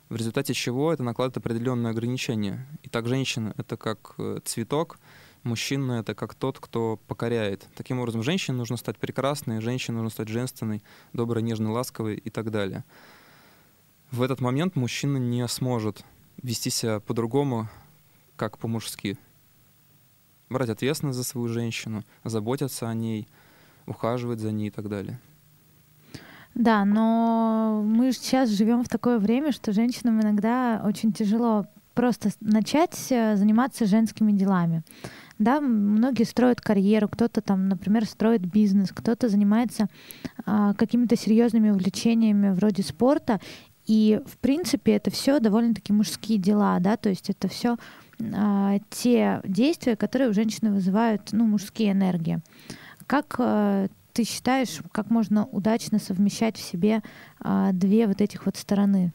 в 0.09 0.15
результате 0.15 0.53
чего 0.53 0.93
это 0.93 1.03
накладывает 1.03 1.37
определенные 1.37 1.91
ограничения. 1.91 2.65
Итак, 2.83 3.07
женщина— 3.07 3.53
это 3.57 3.75
как 3.77 4.15
э, 4.17 4.39
цветок, 4.45 4.99
мужчина— 5.43 5.93
это 5.99 6.15
как 6.15 6.33
тот, 6.33 6.59
кто 6.59 6.99
покоряет. 7.07 7.67
Таким 7.75 7.99
образом, 7.99 8.23
женщине 8.23 8.57
нужно 8.57 8.77
стать 8.77 8.97
прекрасной, 8.97 9.59
женщине 9.61 9.97
нужно 9.97 10.09
стать 10.09 10.29
женственной, 10.29 10.81
доброй, 11.13 11.43
нежной, 11.43 11.71
ласковой 11.71 12.15
и 12.15 12.29
так 12.29 12.51
далее. 12.51 12.85
В 14.11 14.21
этот 14.21 14.39
момент 14.39 14.75
мужчина 14.75 15.17
не 15.17 15.45
сможет 15.47 16.05
вести 16.41 16.69
себя 16.69 17.01
по-другому, 17.01 17.67
как 18.37 18.57
по-мужски. 18.57 19.17
Брать 20.49 20.69
ответственность 20.69 21.17
за 21.17 21.25
свою 21.25 21.49
женщину, 21.49 22.05
заботиться 22.23 22.87
о 22.87 22.93
ней, 22.93 23.27
ухаживать 23.85 24.39
за 24.39 24.51
ней 24.51 24.67
и 24.67 24.71
так 24.71 24.87
далее. 24.87 25.19
Да, 26.57 26.85
но 26.85 27.83
мы 27.85 28.11
сейчас 28.11 28.49
живем 28.49 28.83
в 28.83 28.89
такое 28.89 29.19
время, 29.19 29.51
что 29.51 29.71
женщинам 29.71 30.19
иногда 30.21 30.81
очень 30.83 31.13
тяжело 31.13 31.67
просто 31.93 32.29
начать 32.41 32.97
э, 33.11 33.35
заниматься 33.35 33.85
женскими 33.85 34.31
делами. 34.31 34.81
Да, 35.37 35.61
многие 35.61 36.23
строят 36.23 36.59
карьеру, 36.59 37.09
кто-то 37.09 37.41
там, 37.41 37.69
например, 37.69 38.05
строит 38.05 38.41
бизнес, 38.41 38.91
кто-то 38.91 39.29
занимается 39.29 39.87
а, 40.47 40.73
какими-то 40.73 41.15
серьезными 41.15 41.69
увлечениями 41.69 42.49
вроде 42.49 42.81
спорта. 42.81 43.39
И, 43.85 44.19
в 44.25 44.39
принципе, 44.39 44.93
это 44.93 45.11
все 45.11 45.39
довольно-таки 45.39 45.93
мужские 45.93 46.39
дела, 46.39 46.79
да, 46.79 46.97
то 46.97 47.09
есть 47.09 47.29
это 47.29 47.47
все 47.47 47.77
а, 48.33 48.79
те 48.89 49.41
действия, 49.43 49.95
которые 49.95 50.31
у 50.31 50.33
женщины 50.33 50.71
вызывают, 50.71 51.29
ну, 51.33 51.45
мужские 51.45 51.91
энергии. 51.91 52.39
Как 53.05 53.35
а, 53.37 53.89
ты 54.17 54.23
считаешь, 54.23 54.79
как 54.91 55.11
можно 55.11 55.45
удачно 55.45 55.99
совмещать 55.99 56.57
в 56.57 56.59
себе 56.59 57.03
а, 57.39 57.71
две 57.71 58.07
вот 58.07 58.19
этих 58.19 58.47
вот 58.47 58.57
стороны? 58.57 59.13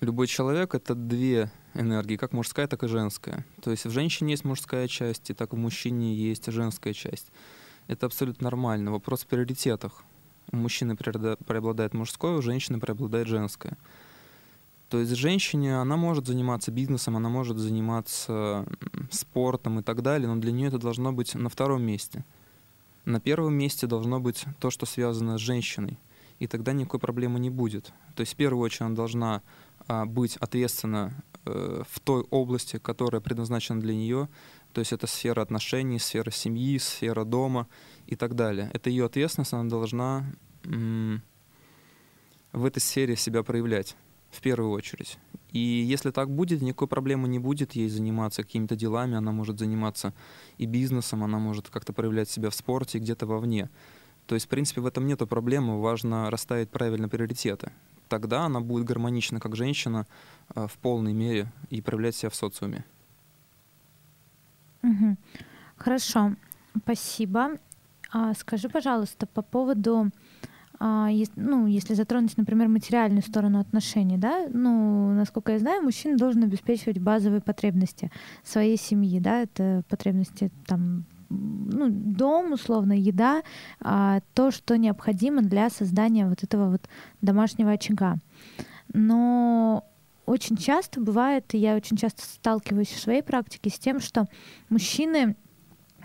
Любой 0.00 0.28
человек— 0.28 0.74
это 0.76 0.94
две 0.94 1.50
энергии, 1.74 2.16
как 2.16 2.32
мужская, 2.32 2.68
так 2.68 2.84
и 2.84 2.86
женская. 2.86 3.44
То 3.60 3.72
есть 3.72 3.84
в 3.84 3.90
женщине 3.90 4.34
есть 4.34 4.44
мужская 4.44 4.86
часть, 4.86 5.30
и 5.30 5.34
так 5.34 5.52
в 5.52 5.56
мужчине 5.56 6.14
есть 6.14 6.46
женская 6.46 6.92
часть. 6.92 7.32
Это 7.88 8.06
абсолютно 8.06 8.44
нормально. 8.44 8.92
Вопрос 8.92 9.24
в 9.24 9.26
приоритетах. 9.26 10.04
У 10.52 10.56
мужчины 10.58 10.94
преобладает 10.94 11.92
мужское, 11.92 12.36
у 12.36 12.42
женщины 12.42 12.78
преобладает 12.78 13.26
женское. 13.26 13.76
То 14.90 15.00
есть 15.00 15.10
женщине 15.16 15.80
она 15.80 15.96
может 15.96 16.28
заниматься 16.28 16.70
бизнесом, 16.70 17.16
она 17.16 17.28
может 17.28 17.58
заниматься 17.58 18.64
спортом 19.10 19.80
и 19.80 19.82
так 19.82 20.02
далее, 20.02 20.28
но 20.28 20.36
для 20.36 20.52
нее 20.52 20.68
это 20.68 20.78
должно 20.78 21.12
быть 21.12 21.34
на 21.34 21.48
втором 21.48 21.82
месте— 21.82 22.24
на 23.04 23.20
первом 23.20 23.54
месте 23.54 23.86
должно 23.86 24.20
быть 24.20 24.44
то, 24.60 24.70
что 24.70 24.86
связано 24.86 25.38
с 25.38 25.40
женщиной, 25.40 25.98
и 26.38 26.46
тогда 26.46 26.72
никакой 26.72 27.00
проблемы 27.00 27.40
не 27.40 27.50
будет. 27.50 27.92
То 28.14 28.20
есть 28.20 28.34
в 28.34 28.36
первую 28.36 28.64
очередь 28.64 28.82
она 28.82 28.94
должна 28.94 29.42
а, 29.86 30.06
быть 30.06 30.36
ответственна 30.36 31.22
э, 31.44 31.82
в 31.88 32.00
той 32.00 32.22
области, 32.30 32.78
которая 32.78 33.20
предназначена 33.20 33.80
для 33.80 33.94
нее, 33.94 34.28
то 34.72 34.80
есть 34.80 34.92
это 34.92 35.06
сфера 35.06 35.42
отношений, 35.42 35.98
сфера 35.98 36.30
семьи, 36.30 36.78
сфера 36.78 37.24
дома 37.24 37.68
и 38.06 38.16
так 38.16 38.34
далее. 38.34 38.70
Это 38.72 38.90
ее 38.90 39.06
ответственность, 39.06 39.52
она 39.52 39.68
должна 39.68 40.24
м- 40.64 41.22
в 42.52 42.64
этой 42.64 42.80
сфере 42.80 43.16
себя 43.16 43.42
проявлять 43.42 43.96
в 44.30 44.40
первую 44.40 44.70
очередь. 44.70 45.18
И 45.52 45.58
если 45.58 46.10
так 46.10 46.30
будет, 46.30 46.62
никакой 46.62 46.88
проблемы 46.88 47.28
не 47.28 47.38
будет 47.38 47.72
ей 47.72 47.88
заниматься 47.88 48.42
какими-то 48.42 48.74
делами, 48.74 49.16
она 49.16 49.32
может 49.32 49.58
заниматься 49.58 50.14
и 50.58 50.66
бизнесом, 50.66 51.22
она 51.22 51.38
может 51.38 51.68
как-то 51.68 51.92
проявлять 51.92 52.30
себя 52.30 52.48
в 52.50 52.54
спорте 52.54 52.98
где-то 52.98 53.26
вовне. 53.26 53.68
То 54.26 54.34
есть, 54.34 54.46
в 54.46 54.48
принципе, 54.48 54.80
в 54.80 54.86
этом 54.86 55.06
нет 55.06 55.18
проблемы, 55.28 55.80
важно 55.80 56.30
расставить 56.30 56.70
правильно 56.70 57.08
приоритеты. 57.08 57.72
Тогда 58.08 58.44
она 58.44 58.60
будет 58.60 58.84
гармонична 58.84 59.40
как 59.40 59.56
женщина 59.56 60.06
э, 60.54 60.66
в 60.66 60.78
полной 60.78 61.12
мере 61.12 61.52
и 61.70 61.80
проявлять 61.80 62.16
себя 62.16 62.30
в 62.30 62.34
социуме. 62.34 62.84
Угу. 64.82 65.16
Хорошо, 65.76 66.34
спасибо. 66.76 67.58
А 68.10 68.34
скажи, 68.34 68.68
пожалуйста, 68.68 69.26
по 69.26 69.42
поводу 69.42 70.10
ну, 71.36 71.66
если 71.66 71.94
затронуть, 71.94 72.36
например, 72.36 72.66
материальную 72.68 73.22
сторону 73.22 73.60
отношений, 73.60 74.16
да, 74.16 74.48
ну, 74.52 75.12
насколько 75.12 75.52
я 75.52 75.60
знаю, 75.60 75.82
мужчина 75.82 76.16
должен 76.16 76.42
обеспечивать 76.42 76.98
базовые 76.98 77.40
потребности 77.40 78.10
своей 78.42 78.76
семьи, 78.76 79.20
да, 79.20 79.42
это 79.42 79.84
потребности 79.88 80.50
там 80.66 81.04
ну, 81.30 81.88
дом, 81.88 82.52
условно, 82.52 82.92
еда, 82.92 83.42
а, 83.80 84.20
то, 84.34 84.50
что 84.50 84.76
необходимо 84.76 85.40
для 85.42 85.70
создания 85.70 86.28
вот 86.28 86.42
этого 86.42 86.70
вот 86.70 86.82
домашнего 87.20 87.70
очага. 87.70 88.16
Но 88.92 89.84
очень 90.26 90.56
часто 90.56 91.00
бывает, 91.00 91.54
и 91.54 91.58
я 91.58 91.76
очень 91.76 91.96
часто 91.96 92.22
сталкиваюсь 92.22 92.90
в 92.90 93.00
своей 93.00 93.22
практике 93.22 93.70
с 93.70 93.78
тем, 93.78 94.00
что 94.00 94.26
мужчины 94.68 95.36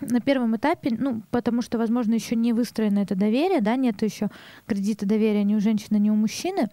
на 0.00 0.20
первом 0.20 0.56
этапе, 0.56 0.94
ну, 0.98 1.22
потому 1.30 1.62
что, 1.62 1.78
возможно, 1.78 2.14
еще 2.14 2.36
не 2.36 2.52
выстроено 2.52 3.00
это 3.00 3.14
доверие, 3.14 3.60
да, 3.60 3.76
нет 3.76 4.02
еще 4.02 4.28
кредита 4.66 5.06
доверия 5.06 5.44
ни 5.44 5.54
у 5.54 5.60
женщины, 5.60 5.98
ни 5.98 6.10
у 6.10 6.14
мужчины, 6.14 6.70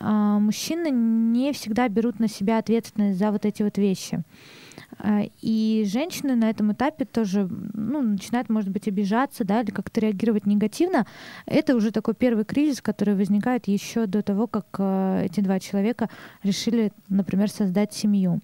а 0.00 0.38
мужчины 0.38 0.90
не 0.90 1.52
всегда 1.52 1.88
берут 1.88 2.20
на 2.20 2.28
себя 2.28 2.58
ответственность 2.58 3.18
за 3.18 3.32
вот 3.32 3.44
эти 3.44 3.62
вот 3.62 3.78
вещи. 3.78 4.22
А, 4.98 5.22
и 5.40 5.84
женщины 5.86 6.34
на 6.34 6.50
этом 6.50 6.72
этапе 6.72 7.04
тоже 7.04 7.48
ну, 7.74 8.02
начинают, 8.02 8.48
может 8.48 8.70
быть, 8.70 8.88
обижаться, 8.88 9.44
да, 9.44 9.60
или 9.60 9.70
как-то 9.70 10.00
реагировать 10.00 10.46
негативно. 10.46 11.06
Это 11.46 11.76
уже 11.76 11.90
такой 11.90 12.14
первый 12.14 12.44
кризис, 12.44 12.80
который 12.80 13.14
возникает 13.14 13.68
еще 13.68 14.06
до 14.06 14.22
того, 14.22 14.46
как 14.46 14.66
э, 14.78 15.26
эти 15.26 15.40
два 15.40 15.60
человека 15.60 16.08
решили, 16.42 16.92
например, 17.08 17.50
создать 17.50 17.92
семью. 17.92 18.40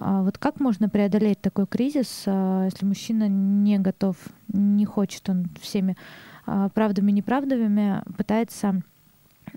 А 0.00 0.22
вот 0.22 0.38
как 0.38 0.60
можно 0.60 0.88
преодолеть 0.88 1.40
такой 1.40 1.66
кризис, 1.66 2.24
а, 2.26 2.64
если 2.64 2.86
мужчина 2.86 3.28
не 3.28 3.78
готов, 3.78 4.16
не 4.48 4.84
хочет, 4.84 5.28
он 5.28 5.48
всеми 5.60 5.96
правдами, 6.74 7.12
неправдами 7.12 8.02
пытается 8.16 8.82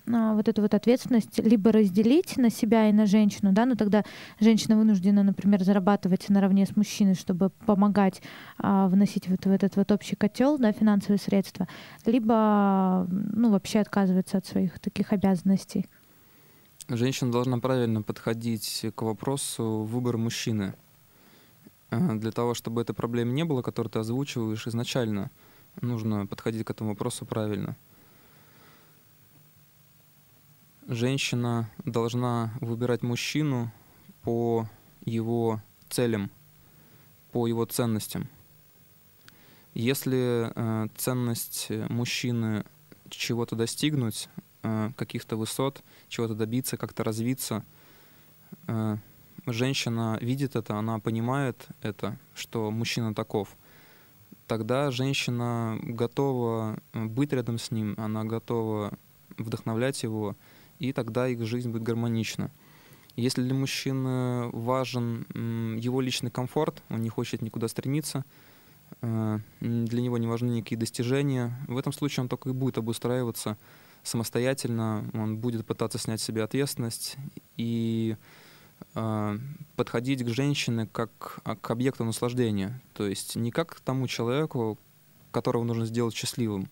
вот 0.06 0.48
эту 0.48 0.62
вот 0.62 0.74
ответственность 0.74 1.40
либо 1.40 1.72
разделить 1.72 2.38
на 2.38 2.50
себя 2.50 2.90
и 2.90 2.94
на 2.94 3.06
женщину, 3.06 3.52
да, 3.52 3.66
но 3.66 3.76
тогда 3.76 4.04
женщина 4.40 4.78
вынуждена, 4.78 5.24
например, 5.24 5.64
зарабатывать 5.64 6.30
наравне 6.30 6.66
с 6.66 6.76
мужчиной, 6.76 7.16
чтобы 7.16 7.50
помогать 7.66 8.22
а, 8.58 8.88
вносить 8.88 9.28
вот 9.28 9.46
в 9.46 9.52
этот 9.52 9.76
вот 9.76 9.92
общий 9.92 10.16
котел, 10.16 10.58
да, 10.58 10.72
финансовые 10.72 11.20
средства, 11.20 11.68
либо, 12.06 13.08
ну, 13.10 13.52
вообще 13.52 13.80
отказывается 13.80 14.38
от 14.38 14.46
своих 14.46 14.80
таких 14.80 15.12
обязанностей. 15.14 15.88
Женщина 16.88 17.32
должна 17.32 17.58
правильно 17.60 18.02
подходить 18.02 18.86
к 18.96 19.02
вопросу 19.02 19.84
выбора 19.84 20.18
мужчины. 20.18 20.76
А, 21.90 22.16
для 22.16 22.32
того, 22.32 22.54
чтобы 22.54 22.82
этой 22.82 22.94
проблемы 22.94 23.34
не 23.34 23.44
было, 23.44 23.62
которую 23.62 23.92
ты 23.92 24.00
озвучиваешь 24.00 24.68
изначально, 24.68 25.32
нужно 25.82 26.28
подходить 26.28 26.66
к 26.66 26.70
этому 26.70 26.92
вопросу 26.92 27.26
правильно 27.26 27.76
женщина 30.88 31.70
должна 31.84 32.54
выбирать 32.62 33.02
мужчину 33.02 33.72
по 34.22 34.70
его 35.04 35.62
целям, 35.90 36.30
по 37.32 37.48
его 37.48 37.66
ценностям. 37.66 38.30
Если 39.74 40.52
э, 40.56 40.88
ценность 40.96 41.70
мужчины 41.90 42.64
чего-то 43.10 43.56
достигнуть, 43.56 44.30
э, 44.66 44.92
каких-то 44.96 45.38
высот, 45.38 45.84
чего-то 46.10 46.34
добиться, 46.34 46.78
как-то 46.78 47.04
развиться, 47.04 47.64
э, 48.68 48.98
женщина 49.46 50.18
видит 50.22 50.56
это, 50.56 50.76
она 50.76 51.00
понимает 51.00 51.68
это, 51.82 52.18
что 52.34 52.72
мужчина 52.72 53.14
таков, 53.14 53.56
тогда 54.48 54.92
женщина 54.92 55.78
готова 55.82 56.80
быть 56.94 57.34
рядом 57.34 57.60
с 57.60 57.72
ним, 57.72 57.96
она 57.98 58.24
готова 58.24 58.98
вдохновлять 59.38 60.02
его, 60.04 60.36
и 60.80 60.94
тогда 60.94 61.28
их 61.28 61.46
жизнь 61.46 61.70
будет 61.70 61.84
гармонична. 61.84 62.52
Если 63.16 63.42
для 63.42 63.54
мужчины 63.54 64.50
важен 64.50 65.26
его 65.78 66.02
личный 66.02 66.32
комфорт, 66.32 66.84
он 66.90 67.02
не 67.02 67.10
хочет 67.10 67.42
никуда 67.42 67.68
стремиться, 67.68 68.26
э, 69.02 69.40
для 69.62 70.02
него 70.02 70.18
не 70.18 70.28
важны 70.28 70.50
никакие 70.50 70.78
достижения, 70.78 71.58
в 71.68 71.78
этом 71.78 71.94
случае 71.94 72.24
он 72.24 72.30
только 72.30 72.50
и 72.50 72.54
будет 72.54 72.78
обустраиваться 72.78 73.58
самостоятельно, 74.06 75.10
он 75.14 75.38
будет 75.38 75.66
пытаться 75.66 75.98
снять 75.98 76.22
с 76.22 76.24
себя 76.24 76.44
ответственность 76.44 77.18
и 77.58 78.16
э, 78.94 79.38
подходить 79.76 80.24
к 80.24 80.30
женщине 80.30 80.88
как 80.92 81.40
к 81.62 81.72
объекту 81.72 82.06
наслаждения, 82.06 82.82
то 82.94 83.06
есть 83.06 83.36
не 83.36 83.52
как 83.52 83.76
к 83.76 83.80
тому 83.82 84.08
человеку, 84.08 84.78
которого 85.32 85.64
нужно 85.64 85.86
сделать 85.86 86.16
счастливым. 86.16 86.70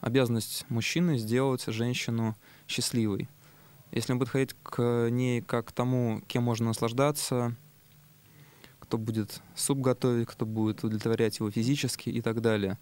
Обязанность 0.00 0.64
мужчины 0.68 1.18
сделать 1.18 1.64
женщину 1.66 2.36
счастливой. 2.66 3.28
Если 3.90 4.12
он 4.12 4.18
будет 4.18 4.30
ходить 4.30 4.56
к 4.62 5.08
ней 5.10 5.42
как 5.42 5.66
к 5.66 5.72
тому, 5.72 6.22
кем 6.26 6.44
можно 6.44 6.66
наслаждаться, 6.66 7.54
кто 8.92 8.98
будет 8.98 9.40
суп 9.54 9.78
готовить, 9.78 10.28
кто 10.28 10.44
будет 10.44 10.84
удовлетворять 10.84 11.38
его 11.38 11.50
физически 11.50 12.08
и 12.08 12.20
так 12.20 12.40
далее. 12.40 12.78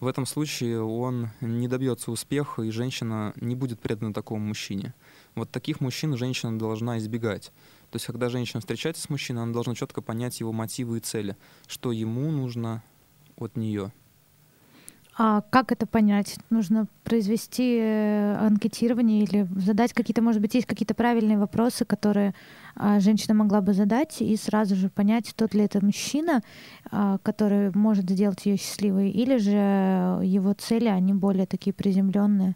В 0.00 0.06
этом 0.06 0.26
случае 0.26 0.80
он 0.80 1.30
не 1.40 1.66
добьется 1.66 2.12
успеха, 2.12 2.62
и 2.62 2.70
женщина 2.70 3.32
не 3.40 3.56
будет 3.56 3.80
предана 3.80 4.14
такому 4.14 4.46
мужчине. 4.46 4.94
Вот 5.34 5.50
таких 5.50 5.80
мужчин 5.80 6.16
женщина 6.16 6.56
должна 6.56 6.98
избегать. 6.98 7.46
То 7.90 7.96
есть, 7.96 8.06
когда 8.06 8.28
женщина 8.28 8.60
встречается 8.60 9.02
с 9.02 9.08
мужчиной, 9.08 9.42
она 9.42 9.52
должна 9.52 9.74
четко 9.74 10.00
понять 10.00 10.38
его 10.38 10.52
мотивы 10.52 10.98
и 10.98 11.00
цели, 11.00 11.36
что 11.66 11.90
ему 11.90 12.30
нужно 12.30 12.84
от 13.36 13.56
нее. 13.56 13.92
А 15.20 15.42
как 15.50 15.72
это 15.72 15.84
понять? 15.84 16.38
Нужно 16.48 16.86
произвести 17.02 17.76
э, 17.80 18.36
анкетирование 18.36 19.24
или 19.24 19.48
задать 19.56 19.92
какие-то, 19.92 20.22
может 20.22 20.40
быть, 20.40 20.54
есть 20.54 20.66
какие-то 20.68 20.94
правильные 20.94 21.36
вопросы, 21.36 21.84
которые 21.84 22.36
а, 22.76 23.00
женщина 23.00 23.34
могла 23.34 23.60
бы 23.60 23.74
задать, 23.74 24.22
и 24.22 24.36
сразу 24.36 24.76
же 24.76 24.88
понять, 24.88 25.34
тот 25.34 25.54
ли 25.54 25.64
это 25.64 25.84
мужчина, 25.84 26.44
а, 26.92 27.18
который 27.18 27.72
может 27.74 28.08
сделать 28.08 28.46
ее 28.46 28.56
счастливой, 28.56 29.10
или 29.10 29.38
же 29.38 30.24
его 30.24 30.52
цели, 30.52 30.86
они 30.86 31.12
более 31.14 31.46
такие 31.46 31.72
приземленные. 31.72 32.54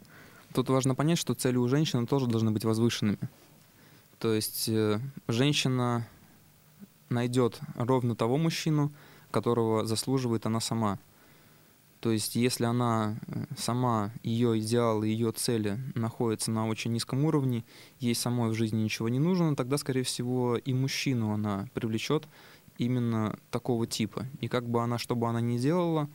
Тут 0.55 0.68
важно 0.68 0.94
понять, 0.94 1.18
что 1.18 1.35
цели 1.35 1.57
у 1.57 1.66
женщины 1.66 2.07
тоже 2.07 2.29
должны 2.29 2.53
быть 2.53 2.64
возвышенными. 2.64 3.18
То 4.20 4.33
есть 4.33 4.68
э, 4.68 5.01
женщина 5.27 6.07
найдет 7.09 7.59
ровно 7.75 8.14
того 8.14 8.38
мужчину, 8.38 8.92
которого 9.33 9.85
заслуживает 9.85 10.46
она 10.46 10.61
сама. 10.61 11.01
То 12.02 12.10
есть, 12.10 12.34
если 12.34 12.64
она 12.64 13.16
э, 13.28 13.44
сама, 13.56 14.10
ее 14.24 14.58
идеалы, 14.58 15.06
ее 15.06 15.30
цели 15.30 15.78
находятся 15.94 16.50
на 16.50 16.66
очень 16.66 16.92
низком 16.92 17.24
уровне, 17.24 17.64
ей 18.00 18.16
самой 18.16 18.50
в 18.50 18.54
жизни 18.54 18.82
ничего 18.82 19.08
не 19.08 19.20
нужно, 19.20 19.54
тогда, 19.54 19.78
скорее 19.78 20.02
всего, 20.02 20.56
и 20.56 20.74
мужчину 20.74 21.32
она 21.32 21.68
привлечет 21.74 22.26
именно 22.76 23.38
такого 23.52 23.86
типа. 23.86 24.26
И 24.40 24.48
как 24.48 24.68
бы 24.68 24.82
она, 24.82 24.98
что 24.98 25.14
бы 25.14 25.28
она 25.28 25.40
ни 25.40 25.58
делала, 25.58 26.10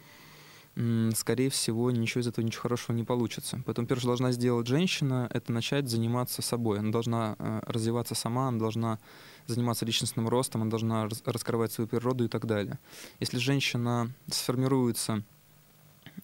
скорее 1.16 1.50
всего, 1.50 1.90
ничего 1.90 2.20
из 2.20 2.28
этого 2.28 2.44
ничего 2.44 2.64
хорошего 2.64 2.94
не 2.94 3.06
получится. 3.06 3.64
Поэтому 3.66 3.88
первое, 3.88 4.02
что 4.02 4.10
должна 4.10 4.34
сделать 4.34 4.68
женщина, 4.68 5.30
это 5.34 5.54
начать 5.54 5.88
заниматься 5.88 6.42
собой. 6.42 6.80
Она 6.80 6.92
должна 6.92 7.38
э, 7.40 7.62
развиваться 7.66 8.14
сама, 8.14 8.50
она 8.50 8.60
должна 8.60 9.00
заниматься 9.46 9.86
личностным 9.86 10.28
ростом, 10.28 10.64
она 10.64 10.70
должна 10.70 11.08
раскрывать 11.24 11.72
свою 11.72 11.88
природу 11.88 12.26
и 12.26 12.28
так 12.28 12.46
далее. 12.46 12.78
Если 13.22 13.38
женщина 13.38 14.12
сформируется 14.30 15.24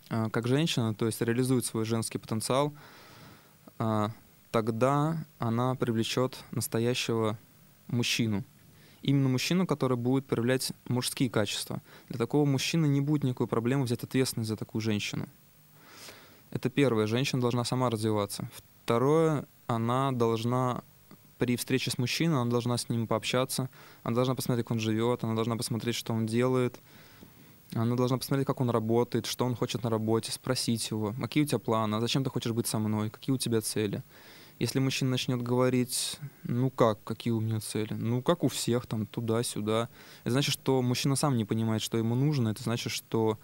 как 0.08 0.48
женщина, 0.48 0.94
то 0.94 1.06
есть 1.06 1.22
реализует 1.22 1.66
свой 1.66 1.86
женский 1.86 2.18
потенциал, 2.18 2.74
а, 3.80 4.12
тогда 4.52 5.26
она 5.40 5.76
привлечет 5.76 6.38
настоящего 6.52 7.38
мужчину. 7.88 8.44
Именно 9.02 9.30
мужчину, 9.30 9.68
который 9.68 9.98
будет 9.98 10.26
проявлять 10.26 10.72
мужские 10.88 11.30
качества. 11.30 11.82
Для 12.08 12.18
такого 12.18 12.46
мужчины 12.46 12.86
не 12.86 13.02
будет 13.02 13.24
никакой 13.24 13.48
проблемы 13.48 13.84
взять 13.84 14.04
ответственность 14.04 14.50
за 14.50 14.56
такую 14.56 14.82
женщину. 14.82 15.28
Это 16.52 16.70
первое. 16.70 17.08
Женщина 17.08 17.42
должна 17.42 17.66
сама 17.66 17.90
развиваться. 17.90 18.50
Второе, 18.84 19.46
она 19.68 20.12
должна 20.12 20.84
при 21.38 21.58
встрече 21.58 21.92
с 21.92 21.98
мужчиной, 21.98 22.40
она 22.40 22.50
должна 22.50 22.78
с 22.78 22.88
ним 22.88 23.08
пообщаться, 23.08 23.70
она 24.04 24.16
должна 24.16 24.36
посмотреть, 24.36 24.66
как 24.66 24.72
он 24.72 24.80
живет, 24.80 25.24
она 25.24 25.34
должна 25.34 25.58
посмотреть, 25.58 25.96
что 25.96 26.14
он 26.14 26.26
делает, 26.26 26.80
она 27.76 27.96
должна 27.96 28.18
посмотреть, 28.18 28.48
как 28.48 28.62
он 28.62 28.70
работает, 28.70 29.26
что 29.26 29.46
он 29.46 29.56
хочет 29.56 29.84
на 29.84 29.90
работе, 29.90 30.32
спросить 30.32 30.90
его, 30.92 31.16
какие 31.20 31.44
у 31.44 31.48
тебя 31.48 31.60
планы, 31.60 31.96
а 31.96 32.02
зачем 32.02 32.24
ты 32.24 32.30
хочешь 32.30 32.52
быть 32.52 32.68
со 32.68 32.80
мной, 32.80 33.10
какие 33.10 33.34
у 33.34 33.38
тебя 33.38 33.62
цели. 33.62 34.04
Если 34.60 34.80
мужчина 34.80 35.12
начнет 35.12 35.42
говорить, 35.42 36.20
ну 36.44 36.70
как, 36.70 37.04
какие 37.04 37.34
у 37.34 37.40
меня 37.40 37.60
цели, 37.60 37.94
ну 37.94 38.22
как 38.22 38.44
у 38.44 38.48
всех, 38.48 38.86
там, 38.86 39.08
туда-сюда, 39.08 39.90
это 40.24 40.32
значит, 40.32 40.54
что 40.54 40.82
мужчина 40.82 41.16
сам 41.16 41.36
не 41.36 41.46
понимает, 41.46 41.82
что 41.82 41.98
ему 41.98 42.16
нужно, 42.16 42.50
это 42.50 42.62
значит, 42.62 42.92
что 42.92 43.40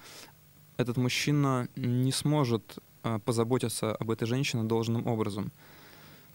этот 0.78 0.98
мужчина 0.98 1.68
не 1.76 2.12
сможет 2.12 2.78
э, 3.04 3.20
позаботиться 3.26 3.96
об 3.96 4.12
этой 4.12 4.28
женщине 4.28 4.64
должным 4.64 5.08
образом. 5.08 5.52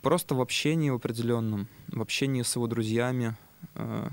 Просто 0.03 0.35
в 0.35 0.41
общении 0.41 0.91
в 0.91 0.97
определенном, 0.97 1.69
в 1.89 2.03
общении 2.03 2.43
с 2.43 2.57
его 2.57 2.67
друзьями, 2.67 3.37
э, 3.75 4.09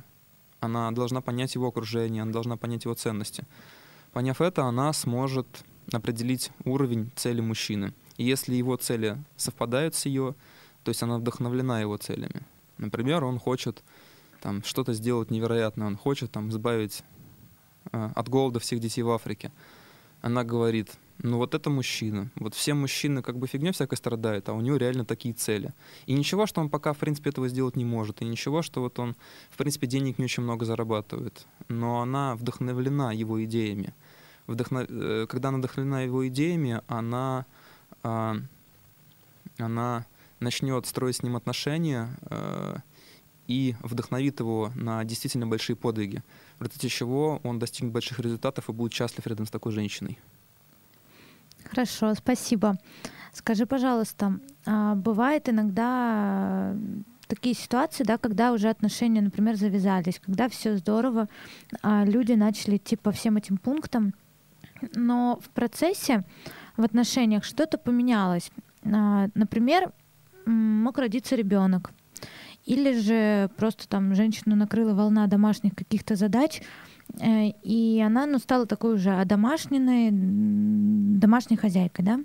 она 0.61 0.91
должна 0.91 1.21
понять 1.21 1.55
его 1.55 1.67
окружение, 1.67 2.21
она 2.21 2.31
должна 2.31 2.55
понять 2.55 2.85
его 2.85 2.93
ценности. 2.93 3.45
Поняв 4.13 4.39
это, 4.39 4.63
она 4.63 4.93
сможет 4.93 5.47
определить 5.91 6.51
уровень 6.63 7.11
цели 7.15 7.41
мужчины. 7.41 7.93
И 8.17 8.23
если 8.23 8.55
его 8.55 8.77
цели 8.77 9.17
совпадают 9.35 9.95
с 9.95 10.05
ее, 10.05 10.35
то 10.83 10.89
есть 10.89 11.03
она 11.03 11.17
вдохновлена 11.17 11.81
его 11.81 11.97
целями. 11.97 12.43
Например, 12.77 13.23
он 13.23 13.39
хочет 13.39 13.83
там, 14.39 14.63
что-то 14.63 14.93
сделать 14.93 15.31
невероятное, 15.31 15.87
он 15.87 15.97
хочет 15.97 16.31
там, 16.31 16.49
избавить 16.49 17.03
э, 17.91 18.09
от 18.15 18.29
голода 18.29 18.59
всех 18.59 18.79
детей 18.79 19.01
в 19.01 19.09
Африке. 19.09 19.51
Она 20.21 20.43
говорит, 20.43 20.91
ну 21.23 21.37
вот 21.37 21.53
это 21.53 21.69
мужчина. 21.69 22.31
Вот 22.35 22.55
все 22.55 22.73
мужчины 22.73 23.21
как 23.21 23.37
бы 23.37 23.45
фигня 23.47 23.71
всякой 23.71 23.95
страдают, 23.95 24.49
а 24.49 24.53
у 24.53 24.61
него 24.61 24.77
реально 24.77 25.05
такие 25.05 25.33
цели. 25.33 25.71
И 26.07 26.13
ничего, 26.13 26.47
что 26.47 26.61
он 26.61 26.69
пока, 26.69 26.93
в 26.93 26.97
принципе, 26.97 27.29
этого 27.29 27.47
сделать 27.47 27.75
не 27.75 27.85
может. 27.85 28.21
И 28.21 28.25
ничего, 28.25 28.63
что 28.63 28.81
вот 28.81 28.97
он, 28.97 29.15
в 29.51 29.57
принципе, 29.57 29.85
денег 29.85 30.17
не 30.17 30.25
очень 30.25 30.41
много 30.41 30.65
зарабатывает. 30.65 31.45
Но 31.67 32.01
она 32.01 32.35
вдохновлена 32.35 33.11
его 33.11 33.43
идеями. 33.43 33.93
Вдохнов... 34.47 34.87
Э, 34.89 35.27
когда 35.29 35.49
она 35.49 35.59
вдохновлена 35.59 36.01
его 36.01 36.27
идеями, 36.27 36.81
она, 36.87 37.45
а, 38.01 38.37
она 39.59 40.07
начнет 40.39 40.87
строить 40.87 41.17
с 41.17 41.23
ним 41.23 41.35
отношения, 41.35 42.17
а, 42.23 42.77
и 43.47 43.75
вдохновит 43.81 44.39
его 44.39 44.71
на 44.75 45.03
действительно 45.03 45.45
большие 45.45 45.75
подвиги, 45.75 46.23
в 46.57 46.63
результате 46.63 46.89
чего 46.89 47.41
он 47.43 47.59
достигнет 47.59 47.91
больших 47.91 48.19
результатов 48.19 48.69
и 48.69 48.73
будет 48.73 48.93
счастлив 48.93 49.27
рядом 49.27 49.45
с 49.45 49.51
такой 49.51 49.71
женщиной. 49.71 50.17
Хорошо, 51.69 52.13
спасибо. 52.15 52.77
Скажи, 53.33 53.65
пожалуйста, 53.65 54.39
а 54.65 54.95
бывает 54.95 55.47
иногда 55.47 56.75
такие 57.27 57.55
ситуации, 57.55 58.03
да, 58.03 58.17
когда 58.17 58.51
уже 58.51 58.69
отношения, 58.69 59.21
например, 59.21 59.55
завязались, 59.55 60.19
когда 60.19 60.49
все 60.49 60.75
здорово, 60.75 61.29
а 61.81 62.03
люди 62.03 62.33
начали 62.33 62.75
идти 62.75 62.97
по 62.97 63.11
всем 63.11 63.37
этим 63.37 63.57
пунктам, 63.57 64.13
но 64.95 65.39
в 65.41 65.49
процессе 65.49 66.25
в 66.75 66.83
отношениях 66.83 67.45
что-то 67.45 67.77
поменялось. 67.77 68.51
А, 68.83 69.29
например, 69.33 69.93
мог 70.45 70.97
родиться 70.97 71.35
ребенок, 71.35 71.91
или 72.65 72.99
же 72.99 73.49
просто 73.55 73.87
там 73.87 74.13
женщину 74.13 74.55
накрыла 74.55 74.93
волна 74.93 75.27
домашних 75.27 75.73
каких-то 75.73 76.15
задач, 76.15 76.59
э, 76.59 76.63
и 77.19 78.03
она 78.05 78.25
ну, 78.25 78.39
стала 78.39 78.65
такой 78.65 78.95
уже 78.95 79.11
одомашненной, 79.11 80.09
домашней 81.19 81.57
хозяйкой, 81.57 82.05
да. 82.05 82.19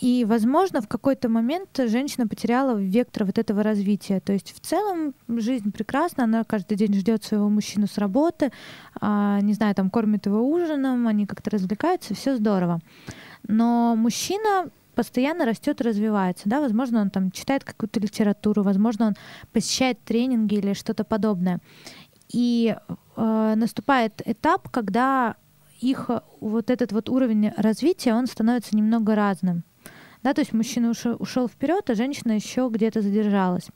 И, 0.00 0.24
возможно, 0.24 0.80
в 0.80 0.86
какой-то 0.86 1.28
момент 1.28 1.70
женщина 1.76 2.28
потеряла 2.28 2.76
вектор 2.78 3.24
вот 3.24 3.36
этого 3.36 3.64
развития. 3.64 4.20
То 4.20 4.32
есть 4.32 4.54
в 4.54 4.60
целом 4.60 5.12
жизнь 5.26 5.72
прекрасна, 5.72 6.24
она 6.24 6.44
каждый 6.44 6.76
день 6.76 6.94
ждет 6.94 7.24
своего 7.24 7.48
мужчину 7.48 7.88
с 7.88 7.98
работы, 7.98 8.52
а, 9.00 9.40
не 9.40 9.54
знаю, 9.54 9.74
там 9.74 9.90
кормит 9.90 10.26
его 10.26 10.48
ужином, 10.48 11.08
они 11.08 11.26
как-то 11.26 11.50
развлекаются, 11.50 12.14
все 12.14 12.36
здорово. 12.36 12.78
Но 13.48 13.96
мужчина 13.96 14.70
постоянно 14.94 15.44
растет 15.44 15.80
и 15.80 15.84
развивается, 15.84 16.48
да, 16.48 16.60
возможно, 16.60 17.00
он 17.00 17.10
там 17.10 17.30
читает 17.30 17.62
какую-то 17.62 18.00
литературу, 18.00 18.62
возможно, 18.62 19.08
он 19.08 19.14
посещает 19.52 20.00
тренинги 20.00 20.56
или 20.56 20.74
что-то 20.74 21.04
подобное. 21.04 21.60
И 22.32 22.76
э, 23.18 23.54
наступает 23.56 24.22
этап, 24.24 24.68
когда 24.70 25.36
их 25.80 26.10
вот 26.40 26.70
этот 26.70 26.92
вот 26.92 27.08
уровень 27.08 27.52
развития, 27.56 28.14
он 28.14 28.26
становится 28.26 28.76
немного 28.76 29.14
разным. 29.14 29.64
Да, 30.22 30.34
то 30.34 30.40
есть 30.40 30.52
мужчина 30.52 30.90
ушел, 30.90 31.16
ушел 31.18 31.48
вперед, 31.48 31.88
а 31.90 31.94
женщина 31.94 32.32
еще 32.32 32.68
где-то 32.70 33.02
задержалась. 33.02 33.68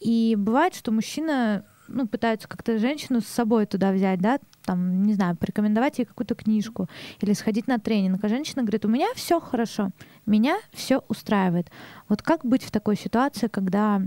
И 0.00 0.34
бывает, 0.36 0.74
что 0.74 0.90
мужчина 0.90 1.64
ну, 1.90 2.06
пытаются 2.06 2.48
как-то 2.48 2.78
женщину 2.78 3.20
с 3.20 3.26
собой 3.26 3.66
туда 3.66 3.92
взять, 3.92 4.20
да, 4.20 4.38
там, 4.64 5.02
не 5.02 5.14
знаю, 5.14 5.36
порекомендовать 5.36 5.98
ей 5.98 6.04
какую-то 6.04 6.34
книжку 6.34 6.88
или 7.20 7.32
сходить 7.32 7.66
на 7.66 7.78
тренинг. 7.78 8.22
А 8.24 8.28
женщина 8.28 8.62
говорит, 8.62 8.84
у 8.84 8.88
меня 8.88 9.08
все 9.14 9.40
хорошо, 9.40 9.90
меня 10.26 10.56
все 10.72 11.02
устраивает. 11.08 11.70
Вот 12.08 12.22
как 12.22 12.44
быть 12.44 12.62
в 12.62 12.70
такой 12.70 12.96
ситуации, 12.96 13.48
когда 13.48 14.00
э, 14.00 14.06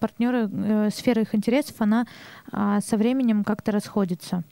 партнеры, 0.00 0.48
э, 0.50 0.90
сфера 0.90 1.22
их 1.22 1.34
интересов, 1.34 1.76
она 1.80 2.06
э, 2.52 2.80
со 2.84 2.96
временем 2.96 3.44
как-то 3.44 3.72
расходится? 3.72 4.44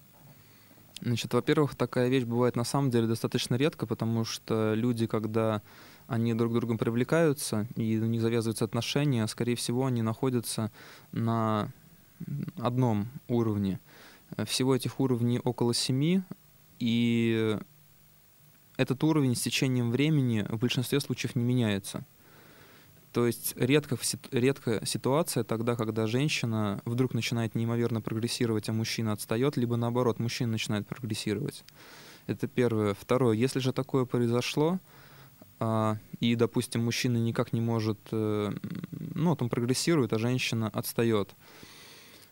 Значит, 1.00 1.32
во-первых, 1.32 1.76
такая 1.76 2.08
вещь 2.08 2.24
бывает 2.24 2.56
на 2.56 2.64
самом 2.64 2.90
деле 2.90 3.06
достаточно 3.06 3.54
редко, 3.54 3.86
потому 3.86 4.24
что 4.24 4.74
люди, 4.74 5.06
когда 5.06 5.62
они 6.08 6.34
друг 6.34 6.52
другом 6.54 6.78
привлекаются 6.78 7.66
и 7.76 7.98
у 7.98 8.06
них 8.06 8.20
завязываются 8.20 8.64
отношения, 8.64 9.26
скорее 9.26 9.54
всего, 9.54 9.86
они 9.86 10.02
находятся 10.02 10.72
на 11.12 11.70
одном 12.58 13.08
уровне. 13.28 13.78
Всего 14.44 14.74
этих 14.74 14.98
уровней 15.00 15.38
около 15.38 15.72
семи, 15.72 16.22
и 16.78 17.58
этот 18.76 19.02
уровень 19.04 19.34
с 19.34 19.40
течением 19.40 19.90
времени 19.90 20.46
в 20.48 20.58
большинстве 20.58 21.00
случаев 21.00 21.34
не 21.34 21.44
меняется. 21.44 22.04
То 23.12 23.26
есть 23.26 23.54
редко, 23.56 23.96
редко 24.30 24.84
ситуация 24.84 25.44
тогда, 25.44 25.76
когда 25.76 26.06
женщина 26.06 26.80
вдруг 26.84 27.14
начинает 27.14 27.54
неимоверно 27.54 28.00
прогрессировать, 28.00 28.68
а 28.68 28.72
мужчина 28.72 29.12
отстает, 29.12 29.56
либо 29.56 29.76
наоборот, 29.76 30.18
мужчина 30.18 30.52
начинает 30.52 30.86
прогрессировать. 30.86 31.64
Это 32.26 32.46
первое. 32.46 32.94
Второе, 32.94 33.34
если 33.34 33.60
же 33.60 33.72
такое 33.72 34.04
произошло, 34.04 34.78
а, 35.60 35.96
и, 36.20 36.34
допустим, 36.34 36.84
мужчина 36.84 37.16
никак 37.16 37.52
не 37.52 37.60
может, 37.60 37.98
э, 38.12 38.52
ну, 38.90 39.30
вот 39.30 39.42
он 39.42 39.48
прогрессирует, 39.48 40.12
а 40.12 40.18
женщина 40.18 40.68
отстает. 40.68 41.34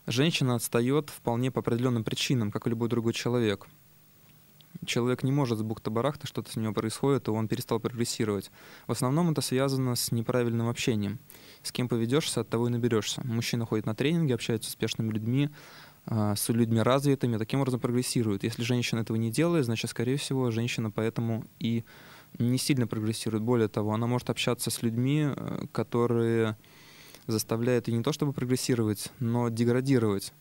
Женщина 0.07 0.55
отстает 0.55 1.11
вполне 1.11 1.51
по 1.51 1.61
определенным 1.61 2.05
причинам, 2.05 2.53
как 2.53 2.67
и 2.67 2.71
любой 2.71 2.89
другой 2.89 3.15
человек 3.15 3.67
человек 4.85 5.23
не 5.23 5.33
может 5.33 5.59
с 5.59 5.63
бухта-барахта, 5.63 6.27
что-то 6.27 6.51
с 6.51 6.57
него 6.57 6.73
происходит, 6.73 7.29
и 7.29 7.31
он 7.31 7.49
перестал 7.49 7.81
прогрессировать. 7.81 8.51
В 8.87 8.93
основном 8.93 9.31
это 9.31 9.41
связано 9.41 9.95
с 9.95 10.13
неправильным 10.13 10.69
общением. 10.69 11.19
С 11.63 11.73
кем 11.73 11.89
поведешься, 11.89 12.41
от 12.41 12.49
того 12.49 12.69
и 12.69 12.71
наберешься. 12.71 13.23
Мужчина 13.25 13.67
ходит 13.67 13.87
на 13.87 13.95
тренинги, 13.95 14.33
общается 14.33 14.69
с 14.69 14.73
успешными 14.73 15.13
людьми, 15.13 15.51
а, 16.07 16.37
с 16.37 16.49
людьми 16.49 16.81
развитыми, 16.81 17.37
таким 17.37 17.61
образом 17.61 17.81
прогрессирует. 17.81 18.45
Если 18.45 18.63
женщина 18.63 19.01
этого 19.01 19.17
не 19.17 19.31
делает, 19.31 19.65
значит, 19.65 19.91
скорее 19.91 20.17
всего, 20.17 20.51
женщина 20.51 20.91
поэтому 20.91 21.45
и 21.59 21.85
не 22.39 22.59
сильно 22.59 22.87
прогрессирует. 22.87 23.43
Более 23.43 23.69
того, 23.69 23.93
она 23.93 24.07
может 24.07 24.31
общаться 24.31 24.71
с 24.71 24.83
людьми, 24.83 25.27
э, 25.27 25.67
которые 25.73 26.57
заставляют 27.27 27.89
ее 27.89 27.97
не 27.97 28.05
то 28.05 28.13
чтобы 28.13 28.33
прогрессировать, 28.33 29.11
но 29.19 29.49
деградировать. 29.49 30.33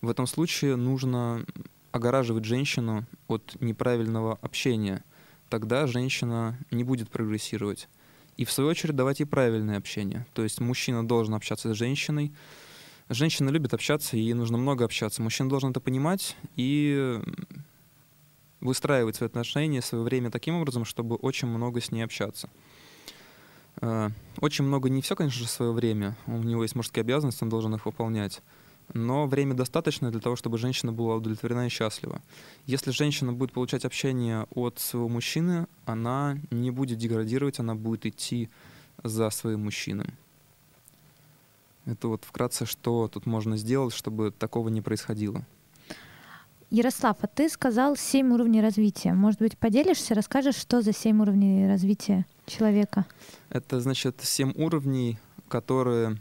В 0.00 0.08
этом 0.08 0.26
случае 0.26 0.76
нужно 0.76 1.44
огораживать 1.92 2.44
женщину 2.44 3.04
от 3.28 3.56
неправильного 3.60 4.38
общения. 4.42 5.04
Тогда 5.48 5.86
женщина 5.86 6.58
не 6.70 6.82
будет 6.82 7.10
прогрессировать. 7.10 7.88
И 8.38 8.44
в 8.44 8.50
свою 8.50 8.70
очередь 8.70 8.96
давать 8.96 9.20
ей 9.20 9.26
правильное 9.26 9.76
общение. 9.76 10.26
То 10.32 10.42
есть 10.42 10.60
мужчина 10.60 11.06
должен 11.06 11.34
общаться 11.34 11.72
с 11.72 11.76
женщиной. 11.76 12.32
Женщина 13.10 13.50
любит 13.50 13.74
общаться, 13.74 14.16
ей 14.16 14.32
нужно 14.32 14.56
много 14.56 14.86
общаться. 14.86 15.20
Мужчина 15.20 15.50
должен 15.50 15.70
это 15.70 15.80
понимать 15.80 16.36
и 16.56 17.20
выстраивать 18.60 19.16
свои 19.16 19.26
отношения, 19.26 19.82
свое 19.82 20.02
время 20.02 20.30
таким 20.30 20.54
образом, 20.54 20.84
чтобы 20.84 21.16
очень 21.16 21.48
много 21.48 21.80
с 21.80 21.90
ней 21.90 22.02
общаться. 22.02 22.48
Э, 23.80 24.08
очень 24.40 24.64
много 24.64 24.88
не 24.88 25.02
все, 25.02 25.16
конечно 25.16 25.40
же, 25.40 25.48
свое 25.48 25.72
время. 25.72 26.16
У 26.26 26.38
него 26.38 26.62
есть 26.62 26.76
мужские 26.76 27.02
обязанности, 27.02 27.42
он 27.42 27.50
должен 27.50 27.74
их 27.74 27.84
выполнять 27.84 28.40
но 28.94 29.26
время 29.26 29.54
достаточно 29.54 30.10
для 30.10 30.20
того, 30.20 30.36
чтобы 30.36 30.58
женщина 30.58 30.92
была 30.92 31.16
удовлетворена 31.16 31.66
и 31.66 31.70
счастлива. 31.70 32.20
Если 32.66 32.90
женщина 32.90 33.32
будет 33.32 33.52
получать 33.52 33.84
общение 33.84 34.46
от 34.54 34.78
своего 34.78 35.08
мужчины, 35.08 35.66
она 35.86 36.38
не 36.50 36.70
будет 36.70 36.98
деградировать, 36.98 37.58
она 37.58 37.74
будет 37.74 38.06
идти 38.06 38.50
за 39.02 39.30
своим 39.30 39.64
мужчиной. 39.64 40.10
Это 41.84 42.08
вот 42.08 42.24
вкратце, 42.24 42.64
что 42.66 43.08
тут 43.08 43.26
можно 43.26 43.56
сделать, 43.56 43.94
чтобы 43.94 44.30
такого 44.30 44.68
не 44.68 44.80
происходило. 44.80 45.44
Ярослав, 46.70 47.18
а 47.20 47.26
ты 47.26 47.50
сказал 47.50 47.96
семь 47.96 48.32
уровней 48.32 48.62
развития. 48.62 49.12
Может 49.12 49.40
быть, 49.40 49.58
поделишься, 49.58 50.14
расскажешь, 50.14 50.54
что 50.54 50.80
за 50.80 50.94
семь 50.94 51.20
уровней 51.20 51.66
развития 51.66 52.24
человека? 52.46 53.04
Это 53.50 53.80
значит 53.80 54.20
семь 54.22 54.52
уровней, 54.56 55.18
которые 55.48 56.18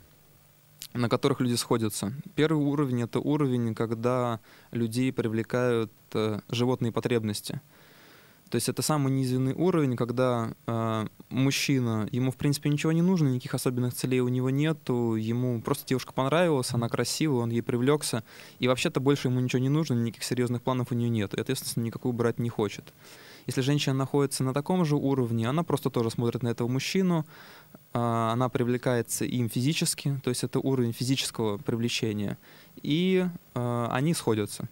на 0.94 1.10
которых 1.10 1.40
люди 1.40 1.56
сходятся. 1.56 2.14
Первый 2.36 2.64
уровень— 2.64 3.02
это 3.04 3.20
уровень, 3.20 3.74
когда 3.76 4.40
людей 4.72 5.12
привлекают 5.12 5.92
э, 6.14 6.40
животные 6.50 6.92
потребности. 6.92 7.62
То 8.52 8.58
есть 8.58 8.68
это 8.68 8.82
самый 8.82 9.14
низменный 9.14 9.54
уровень, 9.54 9.96
когда 9.96 10.54
э, 10.68 11.08
мужчина, 11.30 12.10
ему 12.12 12.32
в 12.32 12.36
принципе 12.36 12.70
ничего 12.70 12.92
не 12.92 13.02
нужно, 13.02 13.30
никаких 13.30 13.54
особенных 13.54 13.94
целей 13.94 14.20
у 14.20 14.28
него 14.28 14.50
нету, 14.50 15.16
ему 15.16 15.62
просто 15.62 15.88
девушка 15.88 16.12
понравилась, 16.12 16.74
она 16.74 16.90
красивая, 16.90 17.44
он 17.44 17.50
ей 17.50 17.62
привлекся, 17.62 18.26
и 18.60 18.68
вообще-то 18.68 19.00
больше 19.00 19.30
ему 19.30 19.40
ничего 19.40 19.62
не 19.62 19.70
нужно, 19.70 19.94
никаких 19.94 20.26
серьезных 20.26 20.62
планов 20.62 20.92
у 20.92 20.96
нее 20.96 21.08
нет, 21.08 21.34
и 21.34 21.40
ответственности 21.40 21.80
никакую 21.80 22.12
брать 22.12 22.40
не 22.40 22.50
хочет. 22.50 22.94
Если 23.48 23.62
женщина 23.62 23.96
находится 23.96 24.44
на 24.44 24.54
таком 24.54 24.84
же 24.84 24.98
уровне, 24.98 25.48
она 25.48 25.64
просто 25.64 25.90
тоже 25.90 26.12
смотрит 26.12 26.44
на 26.44 26.50
этого 26.50 26.68
мужчину, 26.68 27.26
она 27.94 28.50
привлекается 28.50 29.26
им 29.26 29.50
физически, 29.50 30.20
то 30.24 30.30
есть 30.30 30.44
это 30.44 30.60
уровень 30.60 30.94
физического 30.94 31.58
привлечения, 31.58 32.38
и 32.82 33.26
а, 33.54 33.90
они 33.92 34.14
сходятся. 34.14 34.70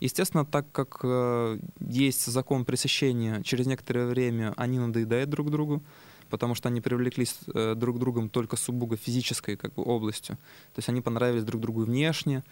Естественно, 0.00 0.44
так 0.44 0.66
как 0.72 0.98
э, 1.04 1.60
есть 1.78 2.26
закон 2.26 2.64
пресыщения, 2.64 3.40
через 3.44 3.66
некоторое 3.66 4.06
время 4.06 4.52
они 4.56 4.80
надоедают 4.80 5.30
друг 5.30 5.48
другу, 5.48 5.80
потому 6.28 6.56
что 6.56 6.68
они 6.68 6.80
привлеклись 6.80 7.38
э, 7.54 7.74
друг 7.76 8.00
другом 8.00 8.28
только 8.28 8.56
сугубо 8.56 8.96
физической 8.96 9.54
как 9.54 9.74
бы, 9.74 9.84
областью. 9.84 10.36
То 10.74 10.78
есть 10.78 10.88
они 10.88 11.02
понравились 11.02 11.44
друг 11.44 11.62
другу 11.62 11.84
внешне 11.84 12.42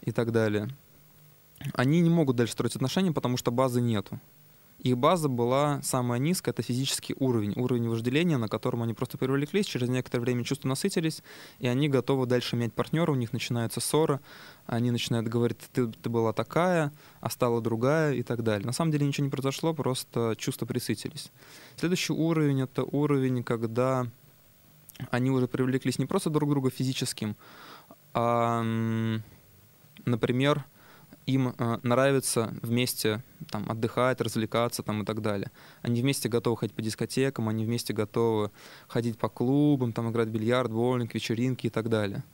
и 0.00 0.10
так 0.10 0.32
далее. 0.32 0.70
Они 1.74 2.00
не 2.00 2.10
могут 2.10 2.34
дальше 2.34 2.54
строить 2.54 2.74
отношения, 2.74 3.12
потому 3.12 3.36
что 3.36 3.52
базы 3.52 3.80
нету. 3.80 4.18
Их 4.78 4.96
база 4.96 5.28
была 5.28 5.82
самая 5.82 6.20
низкая, 6.20 6.52
это 6.52 6.62
физический 6.62 7.14
уровень, 7.18 7.52
уровень 7.56 7.88
вожделения, 7.88 8.38
на 8.38 8.46
котором 8.46 8.82
они 8.82 8.94
просто 8.94 9.18
привлеклись, 9.18 9.66
через 9.66 9.88
некоторое 9.88 10.22
время 10.22 10.44
чувства 10.44 10.68
насытились, 10.68 11.22
и 11.58 11.66
они 11.66 11.88
готовы 11.88 12.26
дальше 12.26 12.54
менять 12.54 12.72
партнера, 12.72 13.10
у 13.10 13.16
них 13.16 13.32
начинается 13.32 13.80
ссора, 13.80 14.20
они 14.66 14.92
начинают 14.92 15.26
говорить, 15.26 15.58
ты, 15.72 15.88
ты 15.88 16.08
была 16.08 16.32
такая, 16.32 16.92
а 17.20 17.28
стала 17.28 17.60
другая 17.60 18.14
и 18.14 18.22
так 18.22 18.44
далее. 18.44 18.66
На 18.66 18.72
самом 18.72 18.92
деле 18.92 19.04
ничего 19.04 19.24
не 19.24 19.30
произошло, 19.30 19.74
просто 19.74 20.36
чувства 20.38 20.64
присытились. 20.64 21.32
Следующий 21.76 22.12
уровень— 22.12 22.60
это 22.62 22.84
уровень, 22.84 23.42
когда 23.42 24.06
они 25.10 25.30
уже 25.30 25.48
привлеклись 25.48 25.98
не 25.98 26.06
просто 26.06 26.30
друг 26.30 26.48
к 26.48 26.52
другу 26.52 26.70
физическим, 26.70 27.36
а, 28.14 28.62
например, 30.04 30.64
им 31.28 31.54
э, 31.58 31.78
нравится 31.82 32.54
вместе 32.62 33.22
там, 33.50 33.70
отдыхать, 33.70 34.20
развлекаться 34.20 34.82
там, 34.82 35.02
и 35.02 35.04
так 35.04 35.20
далее. 35.20 35.50
Они 35.82 36.00
вместе 36.00 36.28
готовы 36.28 36.56
ходить 36.56 36.74
по 36.74 36.80
дискотекам, 36.80 37.48
они 37.48 37.66
вместе 37.66 37.92
готовы 37.92 38.50
ходить 38.88 39.18
по 39.18 39.28
клубам, 39.28 39.92
там, 39.92 40.10
играть 40.10 40.28
в 40.28 40.32
бильярд, 40.32 40.72
боулинг, 40.72 41.14
вечеринки 41.14 41.66
и 41.66 41.70
так 41.70 41.90
далее. 41.90 42.24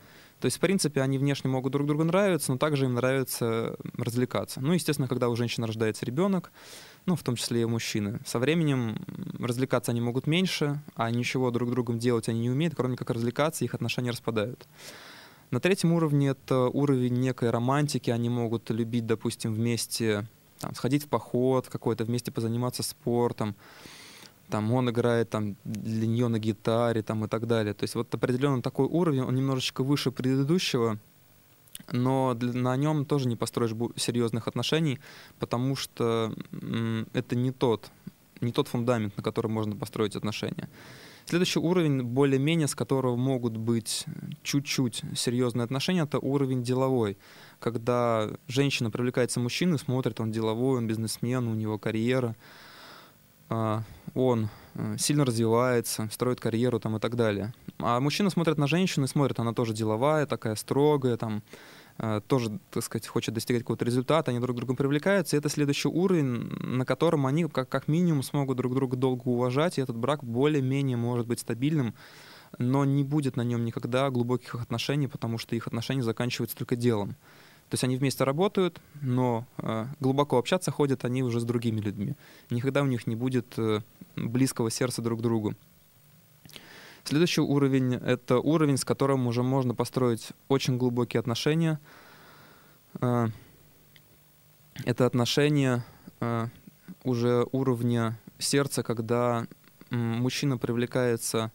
То 0.41 0.47
есть, 0.47 0.59
в 0.59 0.61
принципе, 0.61 1.01
они 1.01 1.19
внешне 1.19 1.51
могут 1.51 1.73
друг 1.73 1.87
другу 1.87 2.05
нравиться, 2.05 2.53
но 2.53 2.59
также 2.59 2.85
им 2.85 2.95
нравится 2.95 3.77
развлекаться. 3.97 4.61
Ну, 4.61 4.73
естественно, 4.75 5.09
когда 5.09 5.29
у 5.29 5.37
женщины 5.37 5.67
рождается 5.67 6.07
ребенок, 6.07 6.53
ну, 7.07 7.17
в 7.17 7.23
том 7.23 7.35
числе 7.35 7.63
и 7.63 7.65
у 7.65 7.69
мужчины, 7.69 8.21
со 8.25 8.39
временем 8.39 9.05
развлекаться 9.41 9.91
они 9.91 10.01
могут 10.01 10.27
меньше, 10.27 10.81
а 10.95 11.11
ничего 11.11 11.51
друг 11.51 11.71
другом 11.71 11.99
делать 11.99 12.29
они 12.29 12.41
не 12.41 12.51
умеют, 12.51 12.75
кроме 12.77 12.97
как 12.97 13.11
развлекаться, 13.11 13.65
их 13.65 13.75
отношения 13.75 14.11
распадают. 14.11 14.69
На 15.55 15.61
третьем 15.61 15.93
уровне 15.93 16.31
это 16.31 16.63
уровень 16.63 17.15
некой 17.15 17.51
романтики. 17.51 18.11
Они 18.11 18.29
могут 18.29 18.71
любить, 18.71 19.07
допустим, 19.07 19.55
вместе 19.55 20.27
там, 20.59 20.75
сходить 20.75 21.05
в 21.05 21.07
поход 21.07 21.69
какой-то, 21.69 22.03
вместе 22.05 22.33
позаниматься 22.33 22.83
спортом. 22.83 23.55
Там 24.49 24.73
он 24.73 24.91
играет 24.91 25.31
там, 25.31 25.55
для 25.63 26.09
нее 26.09 26.27
на 26.27 26.41
гитаре 26.41 27.03
там, 27.03 27.25
и 27.25 27.29
так 27.29 27.47
далее. 27.47 27.73
То 27.73 27.85
есть 27.85 27.95
вот 27.95 28.13
определенно 28.13 28.63
такой 28.63 28.87
уровень, 28.87 29.21
он 29.21 29.37
немножечко 29.37 29.85
выше 29.85 30.11
предыдущего, 30.11 30.99
но 31.93 32.35
на 32.35 32.77
нем 32.77 33.05
тоже 33.05 33.29
не 33.29 33.37
построишь 33.37 33.77
серьезных 33.95 34.49
отношений, 34.49 34.99
потому 35.39 35.77
что 35.77 36.35
это 37.13 37.37
не 37.37 37.53
тот, 37.53 37.93
не 38.41 38.51
тот 38.51 38.67
фундамент, 38.67 39.17
на 39.17 39.23
котором 39.23 39.53
можно 39.53 39.77
построить 39.77 40.17
отношения. 40.17 40.69
Следующий 41.27 41.59
уровень, 41.59 42.03
более-менее, 42.03 42.69
с 42.69 42.75
которого 42.75 43.17
могут 43.17 43.57
быть 43.57 44.05
чуть-чуть 44.43 45.03
серьезные 45.17 45.65
отношения, 45.65 46.03
это 46.03 46.19
уровень 46.19 46.63
деловой. 46.63 47.17
Когда 47.61 48.29
женщина 48.47 48.91
привлекается 48.91 49.41
мужчиной, 49.41 49.79
смотрит, 49.79 50.21
он 50.21 50.31
деловой, 50.31 50.79
он 50.79 50.87
бизнесмен, 50.87 51.49
у 51.49 51.55
него 51.55 51.79
карьера, 51.79 52.37
а, 53.49 53.83
он 54.15 54.51
э, 54.75 54.97
сильно 54.99 55.25
развивается, 55.25 56.09
строит 56.13 56.41
карьеру 56.41 56.79
там, 56.79 56.97
и 56.97 57.01
так 57.01 57.17
далее. 57.17 57.55
А 57.79 58.01
мужчина 58.01 58.29
смотрит 58.29 58.59
на 58.59 58.67
женщину 58.67 59.07
и 59.07 59.09
смотрит, 59.09 59.41
она 59.41 59.55
тоже 59.55 59.73
деловая, 59.73 60.27
такая 60.27 60.57
строгая, 60.57 61.17
там, 61.17 61.43
Э, 61.43 61.43
тоже, 62.27 62.59
так 62.71 62.83
сказать, 62.83 63.07
хочет 63.07 63.35
достигать 63.35 63.63
какого-то 63.63 63.85
результата, 63.85 64.31
они 64.31 64.41
друг 64.41 64.57
к 64.57 64.59
другу 64.59 64.75
привлекаются, 64.75 65.37
и 65.37 65.39
это 65.39 65.49
следующий 65.49 65.89
уровень, 65.89 66.51
на 66.61 66.85
котором 66.85 67.27
они 67.27 67.45
как, 67.49 67.69
как 67.69 67.87
минимум 67.87 68.23
смогут 68.23 68.57
друг 68.57 68.75
друга 68.75 68.97
долго 68.97 69.29
уважать, 69.29 69.79
и 69.79 69.81
этот 69.81 69.97
брак 69.97 70.25
более-менее 70.25 70.97
может 70.97 71.27
быть 71.27 71.41
стабильным, 71.41 71.95
но 72.59 72.85
не 72.85 73.05
будет 73.05 73.37
на 73.37 73.43
нем 73.43 73.65
никогда 73.65 74.11
глубоких 74.11 74.57
отношений, 74.57 75.07
потому 75.07 75.39
что 75.39 75.55
их 75.55 75.67
отношения 75.67 76.03
заканчиваются 76.03 76.57
только 76.57 76.77
делом. 76.77 77.17
То 77.71 77.75
есть 77.75 77.85
они 77.85 77.97
вместе 77.97 78.25
работают, 78.25 78.81
но 79.01 79.47
э, 79.59 79.87
глубоко 79.99 80.39
общаться 80.39 80.71
ходят 80.71 81.05
они 81.05 81.23
уже 81.23 81.41
с 81.41 81.45
другими 81.45 81.81
людьми. 81.81 82.15
Никогда 82.51 82.83
у 82.83 82.87
них 82.87 83.07
не 83.07 83.17
будет 83.17 83.55
э, 83.57 83.81
близкого 84.17 84.71
сердца 84.71 85.01
друг 85.03 85.21
к 85.21 85.23
другу. 85.23 85.55
Следующий 87.07 87.43
уровень— 87.43 87.95
это 88.07 88.39
уровень, 88.39 88.79
с 88.79 88.85
которым 88.85 89.27
уже 89.27 89.43
можно 89.43 89.75
построить 89.75 90.29
очень 90.49 90.79
глубокие 90.79 91.21
отношения. 91.21 91.79
А, 92.99 93.29
это 94.87 95.05
отношения 95.05 95.85
а, 96.21 96.49
уже 97.03 97.47
уровня 97.53 98.19
сердца, 98.39 98.83
когда 98.83 99.47
мужчина 99.91 100.57
привлекается 100.57 101.53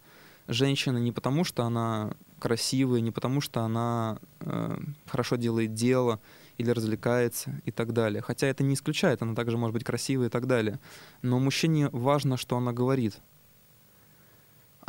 женщиной 0.47 1.01
не 1.01 1.11
потому, 1.11 1.43
что 1.43 1.63
она 1.63 2.11
красивая, 2.37 3.01
не 3.01 3.11
потому, 3.11 3.41
что 3.41 3.61
она 3.61 4.19
а, 4.41 4.79
хорошо 5.07 5.35
делает 5.35 5.73
дело 5.73 6.19
или 6.59 6.69
развлекается 6.69 7.59
и 7.65 7.71
так 7.71 7.93
далее. 7.93 8.21
Хотя 8.21 8.45
это 8.45 8.63
не 8.63 8.75
исключает, 8.75 9.23
она 9.23 9.33
также 9.33 9.57
может 9.57 9.73
быть 9.73 9.83
красивой 9.83 10.27
и 10.27 10.29
так 10.29 10.45
далее. 10.45 10.79
Но 11.23 11.39
мужчине 11.39 11.89
важно, 11.91 12.37
что 12.37 12.55
она 12.55 12.71
говорит— 12.71 13.17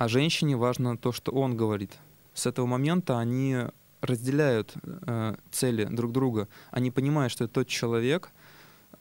а 0.00 0.08
женщине 0.08 0.56
важно 0.56 0.96
то, 0.96 1.12
что 1.12 1.30
он 1.30 1.58
говорит. 1.58 1.98
С 2.32 2.46
этого 2.46 2.64
момента 2.64 3.18
они 3.18 3.66
разделяют 4.00 4.72
э, 4.82 5.34
цели 5.50 5.84
друг 5.84 6.12
друга. 6.12 6.48
Они 6.70 6.90
понимают, 6.90 7.30
что 7.30 7.44
это 7.44 7.52
тот 7.52 7.68
человек, 7.68 8.30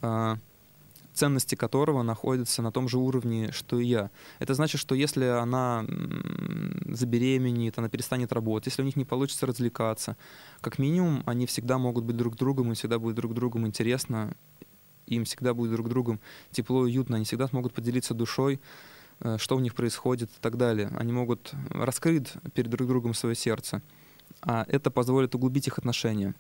э, 0.02 0.36
ценности 1.14 1.56
которого 1.56 2.04
находятся 2.04 2.62
на 2.62 2.74
том 2.74 2.90
же 2.90 2.98
уровне, 2.98 3.54
что 3.54 3.80
и 3.80 3.86
я. 3.86 4.12
Это 4.40 4.54
значит, 4.56 4.82
что 4.82 4.94
если 4.94 5.24
она 5.24 5.86
забеременеет, 6.94 7.78
она 7.78 7.88
перестанет 7.88 8.34
работать, 8.34 8.66
если 8.66 8.82
у 8.82 8.86
них 8.86 8.98
не 8.98 9.06
получится 9.06 9.46
развлекаться, 9.46 10.18
как 10.60 10.80
минимум 10.80 11.24
они 11.26 11.46
всегда 11.46 11.78
могут 11.78 12.04
быть 12.04 12.18
друг 12.18 12.36
другом, 12.36 12.68
им 12.68 12.74
всегда 12.74 13.00
будет 13.00 13.16
друг 13.16 13.34
другом 13.34 13.66
интересно, 13.66 14.36
им 15.08 15.24
всегда 15.24 15.54
будет 15.54 15.72
друг 15.72 15.88
другом 15.88 16.20
тепло 16.52 16.86
и 16.86 16.92
уютно, 16.92 17.16
они 17.16 17.24
всегда 17.24 17.48
смогут 17.48 17.72
поделиться 17.72 18.14
душой, 18.14 18.60
что 19.38 19.56
у 19.56 19.60
них 19.60 19.76
происходит 19.76 20.30
и 20.30 20.42
так 20.42 20.58
далее. 20.58 20.92
Они 20.98 21.12
могут 21.12 21.52
раскрыть 21.70 22.34
перед 22.54 22.70
друг 22.70 22.88
другом 22.88 23.14
свое 23.14 23.36
сердце, 23.36 23.82
а 24.42 24.66
это 24.68 24.92
позволит 24.92 25.36
углубить 25.36 25.68
их 25.68 25.78
отношения. 25.78 26.36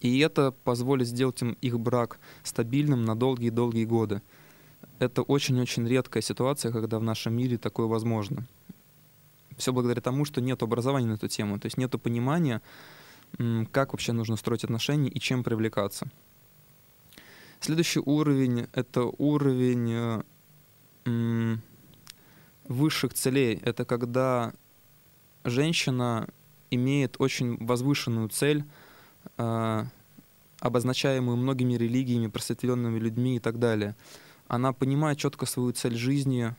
И 0.00 0.18
это 0.20 0.52
позволит 0.52 1.08
сделать 1.08 1.40
им 1.42 1.52
их 1.60 1.80
брак 1.80 2.18
стабильным 2.42 3.04
на 3.04 3.16
долгие-долгие 3.16 3.84
годы. 3.86 4.22
Это 4.98 5.22
очень-очень 5.22 5.86
редкая 5.88 6.22
ситуация, 6.22 6.70
когда 6.72 6.98
в 6.98 7.02
нашем 7.02 7.34
мире 7.34 7.58
такое 7.58 7.86
возможно. 7.86 8.46
Все 9.56 9.72
благодаря 9.72 10.00
тому, 10.00 10.24
что 10.24 10.40
нет 10.40 10.62
образования 10.62 11.06
на 11.06 11.14
эту 11.14 11.28
тему, 11.28 11.58
то 11.58 11.66
есть 11.66 11.76
нет 11.76 11.90
понимания, 12.00 12.62
как 13.72 13.92
вообще 13.92 14.12
нужно 14.12 14.36
строить 14.36 14.64
отношения 14.64 15.08
и 15.08 15.20
чем 15.20 15.42
привлекаться. 15.42 16.10
Следующий 17.60 18.00
уровень— 18.00 18.68
это 18.72 19.04
уровень 19.04 20.22
э, 21.04 21.56
высших 22.70 23.12
целей— 23.14 23.60
это 23.64 23.84
когда 23.84 24.52
женщина 25.44 26.28
имеет 26.70 27.16
очень 27.18 27.56
возвышенную 27.58 28.28
цель, 28.28 28.64
э, 29.36 29.84
обозначаемую 30.60 31.36
многими 31.36 31.74
религиями, 31.74 32.28
просветленными 32.28 32.98
людьми 32.98 33.36
и 33.36 33.38
так 33.40 33.58
далее. 33.58 33.96
Она 34.46 34.72
понимает 34.72 35.18
четко 35.18 35.46
свою 35.46 35.72
цель 35.72 35.96
жизни. 35.96 36.54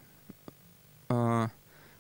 Э, 1.08 1.48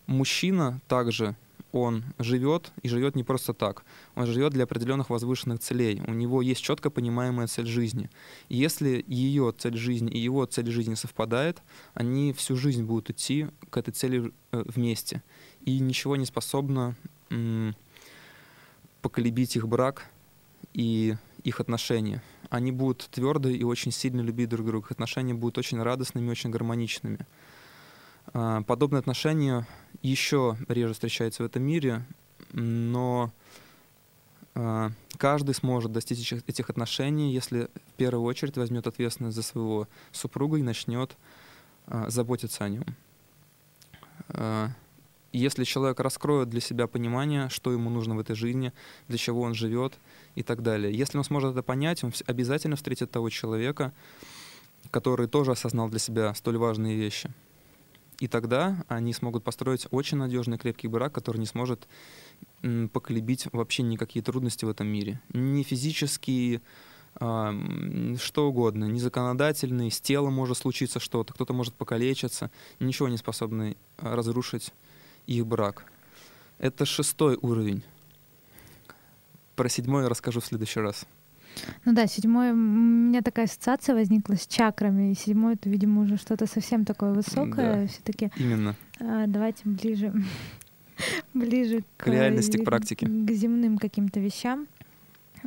мужчина 0.07 0.81
также 0.87 1.35
он 1.71 2.03
живет 2.19 2.71
и 2.81 2.89
живет 2.89 3.15
не 3.15 3.23
просто 3.23 3.53
так. 3.53 3.83
Он 4.15 4.25
живет 4.25 4.53
для 4.53 4.63
определенных 4.63 5.09
возвышенных 5.09 5.59
целей. 5.59 6.01
У 6.07 6.13
него 6.13 6.41
есть 6.41 6.61
четко 6.61 6.89
понимаемая 6.89 7.47
цель 7.47 7.67
жизни. 7.67 8.09
И 8.49 8.57
если 8.57 9.03
ее 9.07 9.53
цель 9.57 9.77
жизни 9.77 10.11
и 10.11 10.19
его 10.19 10.45
цель 10.45 10.69
жизни 10.69 10.95
совпадает, 10.95 11.61
они 11.93 12.33
всю 12.33 12.55
жизнь 12.55 12.83
будут 12.83 13.09
идти 13.09 13.47
к 13.69 13.77
этой 13.77 13.91
цели 13.91 14.33
э, 14.51 14.63
вместе. 14.65 15.23
И 15.65 15.79
ничего 15.79 16.15
не 16.15 16.25
способно 16.25 16.95
поколебить 19.01 19.55
их 19.55 19.67
брак 19.67 20.05
и 20.73 21.15
их 21.43 21.59
отношения. 21.59 22.21
Они 22.49 22.71
будут 22.71 23.07
твердо 23.11 23.49
и 23.49 23.63
очень 23.63 23.91
сильно 23.91 24.21
любить 24.21 24.49
друг 24.49 24.67
друга. 24.67 24.87
Отношения 24.89 25.33
будут 25.33 25.57
очень 25.57 25.81
радостными, 25.81 26.29
очень 26.29 26.49
гармоничными. 26.49 27.25
А, 28.33 28.61
подобные 28.63 28.99
отношения 28.99 29.67
еще 30.01 30.57
реже 30.67 30.93
встречаются 30.93 31.43
в 31.43 31.45
этом 31.45 31.63
мире, 31.63 32.03
но 32.53 33.31
а, 34.55 34.91
каждый 35.17 35.55
сможет 35.55 35.91
достичь 35.91 36.33
этих 36.33 36.69
отношений, 36.69 37.33
если 37.33 37.69
в 37.89 37.93
первую 37.97 38.25
очередь 38.25 38.57
возьмет 38.57 38.87
ответственность 38.87 39.35
за 39.35 39.43
своего 39.43 39.87
супруга 40.11 40.57
и 40.57 40.63
начнет 40.63 41.17
а, 41.87 42.09
заботиться 42.09 42.65
о 42.65 42.69
нем. 42.69 42.85
Если 45.33 45.63
человек 45.63 45.99
раскроет 46.01 46.49
для 46.49 46.59
себя 46.59 46.87
понимание, 46.87 47.47
что 47.49 47.71
ему 47.71 47.89
нужно 47.89 48.15
в 48.15 48.19
этой 48.19 48.35
жизни, 48.35 48.73
для 49.07 49.17
чего 49.17 49.41
он 49.41 49.53
живет 49.53 49.93
и 50.35 50.43
так 50.43 50.61
далее. 50.61 50.93
Если 50.93 51.17
он 51.17 51.23
сможет 51.23 51.51
это 51.51 51.63
понять, 51.63 52.03
он 52.03 52.13
обязательно 52.27 52.75
встретит 52.75 53.11
того 53.11 53.29
человека, 53.29 53.93
который 54.89 55.27
тоже 55.27 55.51
осознал 55.51 55.89
для 55.89 55.99
себя 55.99 56.33
столь 56.33 56.57
важные 56.57 56.97
вещи. 56.97 57.31
И 58.21 58.27
тогда 58.27 58.85
они 58.87 59.13
смогут 59.13 59.43
построить 59.43 59.87
очень 59.89 60.17
надежный 60.17 60.59
крепкий 60.59 60.87
брак, 60.87 61.11
который 61.11 61.39
не 61.39 61.47
сможет 61.47 61.87
поколебить 62.93 63.47
вообще 63.51 63.81
никакие 63.81 64.23
трудности 64.23 64.63
в 64.63 64.69
этом 64.69 64.85
мире. 64.85 65.19
Ни 65.33 65.63
физические, 65.63 66.61
что 67.15 68.47
угодно, 68.47 68.85
ни 68.85 68.99
законодательные, 68.99 69.89
с 69.89 69.99
телом 69.99 70.33
может 70.33 70.59
случиться 70.59 70.99
что-то, 70.99 71.33
кто-то 71.33 71.53
может 71.53 71.73
покалечиться, 71.73 72.51
ничего 72.79 73.07
не 73.07 73.17
способны 73.17 73.75
а, 73.97 74.15
разрушить 74.15 74.71
их 75.25 75.47
брак. 75.47 75.91
Это 76.59 76.85
шестой 76.85 77.39
уровень. 77.41 77.81
Про 79.55 79.67
седьмой 79.67 80.03
я 80.03 80.09
расскажу 80.09 80.41
в 80.41 80.45
следующий 80.45 80.79
раз. 80.79 81.07
Ну 81.85 81.93
да, 81.93 82.07
седьмой, 82.07 82.51
у 82.51 82.55
меня 82.55 83.21
такая 83.21 83.45
ассоциация 83.45 83.95
возникла 83.95 84.35
с 84.35 84.47
чакрами, 84.47 85.11
и 85.11 85.15
седьмой 85.15 85.53
это, 85.55 85.69
видимо, 85.69 86.01
уже 86.01 86.17
что-то 86.17 86.47
совсем 86.47 86.85
такое 86.85 87.13
высокое. 87.13 87.81
Да, 87.81 87.87
Все-таки. 87.87 88.31
Именно. 88.37 88.75
А, 88.99 89.25
давайте 89.27 89.63
ближе 89.65 90.13
ближе 91.33 91.83
к, 91.97 92.05
к 92.05 92.07
реальности, 92.07 92.57
к 92.57 92.63
практике. 92.63 93.07
К 93.07 93.31
земным 93.31 93.77
каким-то 93.77 94.19
вещам. 94.19 94.67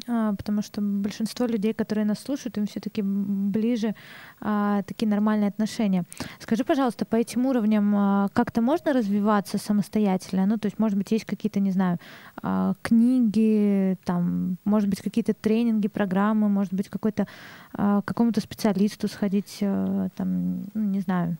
А, 0.08 0.34
потому 0.34 0.62
что 0.62 0.80
большинство 0.80 1.46
людей, 1.46 1.72
которые 1.72 2.04
нас 2.04 2.18
слушают, 2.18 2.58
им 2.58 2.66
все-таки 2.66 3.02
ближе 3.02 3.94
а, 4.40 4.82
такие 4.82 5.08
нормальные 5.08 5.48
отношения. 5.48 6.04
Скажи, 6.40 6.64
пожалуйста, 6.64 7.04
по 7.04 7.16
этим 7.16 7.46
уровням 7.46 7.94
а, 7.96 8.28
как-то 8.32 8.60
можно 8.60 8.92
развиваться 8.92 9.58
самостоятельно? 9.58 10.46
Ну, 10.46 10.58
то 10.58 10.66
есть, 10.66 10.78
может 10.78 10.98
быть, 10.98 11.12
есть 11.12 11.24
какие-то, 11.24 11.60
не 11.60 11.70
знаю, 11.70 11.98
а, 12.42 12.74
книги, 12.82 13.96
там, 14.04 14.56
может 14.64 14.88
быть, 14.88 15.00
какие-то 15.00 15.34
тренинги, 15.34 15.88
программы, 15.88 16.48
может 16.48 16.72
быть, 16.72 16.88
какой-то 16.88 17.26
а, 17.72 18.02
какому-то 18.02 18.40
специалисту 18.40 19.08
сходить, 19.08 19.58
а, 19.62 20.08
там, 20.16 20.64
ну, 20.74 20.84
не 20.84 21.00
знаю. 21.00 21.36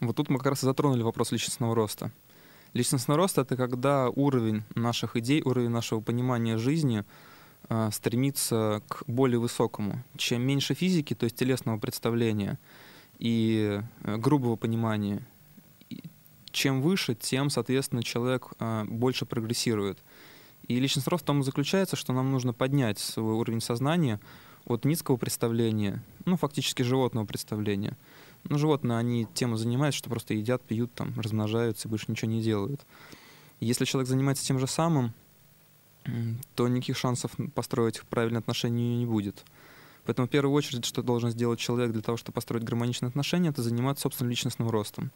Вот 0.00 0.16
тут 0.16 0.30
мы 0.30 0.38
как 0.38 0.48
раз 0.48 0.62
и 0.62 0.66
затронули 0.66 1.02
вопрос 1.02 1.32
личностного 1.32 1.74
роста. 1.74 2.10
Личностный 2.72 3.16
рост— 3.16 3.38
это 3.38 3.56
когда 3.56 4.10
уровень 4.10 4.62
наших 4.74 5.16
идей, 5.16 5.42
уровень 5.42 5.70
нашего 5.70 6.00
понимания 6.00 6.56
жизни 6.56 7.04
э, 7.68 7.90
стремится 7.92 8.82
к 8.88 9.02
более 9.08 9.40
высокому. 9.40 10.04
Чем 10.16 10.42
меньше 10.42 10.74
физики, 10.74 11.14
то 11.14 11.24
есть 11.24 11.36
телесного 11.36 11.78
представления 11.78 12.58
и 13.18 13.80
э, 14.04 14.16
грубого 14.18 14.54
понимания, 14.54 15.26
чем 16.52 16.80
выше, 16.80 17.16
тем, 17.16 17.50
соответственно, 17.50 18.04
человек 18.04 18.48
э, 18.60 18.84
больше 18.84 19.26
прогрессирует. 19.26 19.98
И 20.68 20.78
личностный 20.78 21.10
рост 21.10 21.24
в 21.24 21.26
том 21.26 21.40
и 21.40 21.44
заключается, 21.44 21.96
что 21.96 22.12
нам 22.12 22.30
нужно 22.30 22.52
поднять 22.52 23.00
свой 23.00 23.34
уровень 23.34 23.60
сознания 23.60 24.20
от 24.64 24.84
низкого 24.84 25.16
представления, 25.16 26.04
ну, 26.24 26.36
фактически 26.36 26.82
животного 26.82 27.26
представления— 27.26 27.96
ну, 28.44 28.58
животные, 28.58 28.98
они 28.98 29.26
тем 29.34 29.56
занимаются, 29.56 29.98
что 29.98 30.10
просто 30.10 30.34
едят, 30.34 30.62
пьют, 30.62 30.92
там, 30.94 31.12
размножаются 31.18 31.88
и 31.88 31.90
больше 31.90 32.06
ничего 32.08 32.30
не 32.30 32.42
делают. 32.42 32.80
Если 33.60 33.84
человек 33.84 34.08
занимается 34.08 34.44
тем 34.44 34.58
же 34.58 34.66
самым, 34.66 35.12
то 36.54 36.66
никаких 36.68 36.96
шансов 36.96 37.32
построить 37.54 38.00
правильные 38.08 38.38
отношения 38.38 38.96
не 38.96 39.06
будет. 39.06 39.44
Поэтому 40.06 40.26
в 40.26 40.30
первую 40.30 40.54
очередь, 40.54 40.84
что 40.84 41.02
должен 41.02 41.30
сделать 41.30 41.60
человек 41.60 41.92
для 41.92 42.02
того, 42.02 42.16
чтобы 42.16 42.34
построить 42.34 42.64
гармоничные 42.64 43.08
отношения, 43.08 43.50
это 43.50 43.62
заниматься 43.62 44.02
собственным 44.02 44.30
личностным 44.30 44.70
ростом. 44.70 45.10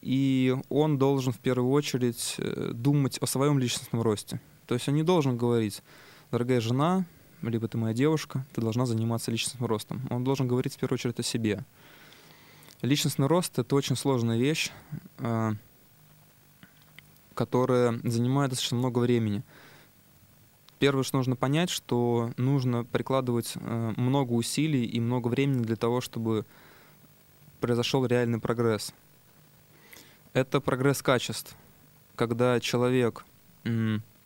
И 0.00 0.56
он 0.68 0.98
должен 0.98 1.32
в 1.32 1.38
первую 1.38 1.70
очередь 1.72 2.36
э, 2.38 2.72
думать 2.72 3.18
о 3.18 3.26
своем 3.26 3.58
личностном 3.58 4.02
росте. 4.02 4.40
То 4.66 4.74
есть 4.74 4.88
он 4.88 4.94
не 4.94 5.02
должен 5.02 5.36
говорить, 5.36 5.82
дорогая 6.30 6.60
жена, 6.60 7.04
либо 7.42 7.68
ты 7.68 7.76
моя 7.76 7.94
девушка, 7.94 8.46
ты 8.54 8.60
должна 8.60 8.86
заниматься 8.86 9.30
личностным 9.30 9.66
ростом. 9.66 10.02
Он 10.10 10.24
должен 10.24 10.48
говорить 10.48 10.74
в 10.74 10.78
первую 10.78 10.94
очередь 10.96 11.18
о 11.18 11.22
себе. 11.22 11.64
Личностный 12.82 13.26
рост— 13.26 13.58
это 13.60 13.74
очень 13.74 13.96
сложная 13.96 14.36
вещь, 14.36 14.70
э, 15.18 15.52
которая 17.34 17.98
занимает 18.04 18.50
достаточно 18.50 18.76
много 18.76 18.98
времени. 18.98 19.42
Первое, 20.78 21.02
что 21.02 21.16
нужно 21.16 21.36
понять, 21.36 21.70
что 21.70 22.32
нужно 22.36 22.84
прикладывать 22.84 23.54
э, 23.54 23.94
много 23.96 24.32
усилий 24.32 24.84
и 24.84 25.00
много 25.00 25.28
времени 25.28 25.62
для 25.62 25.76
того, 25.76 26.02
чтобы 26.02 26.44
произошел 27.60 28.04
реальный 28.04 28.38
прогресс. 28.38 28.92
Это 30.34 30.60
прогресс 30.60 31.00
качеств, 31.00 31.56
когда 32.14 32.60
человек 32.60 33.24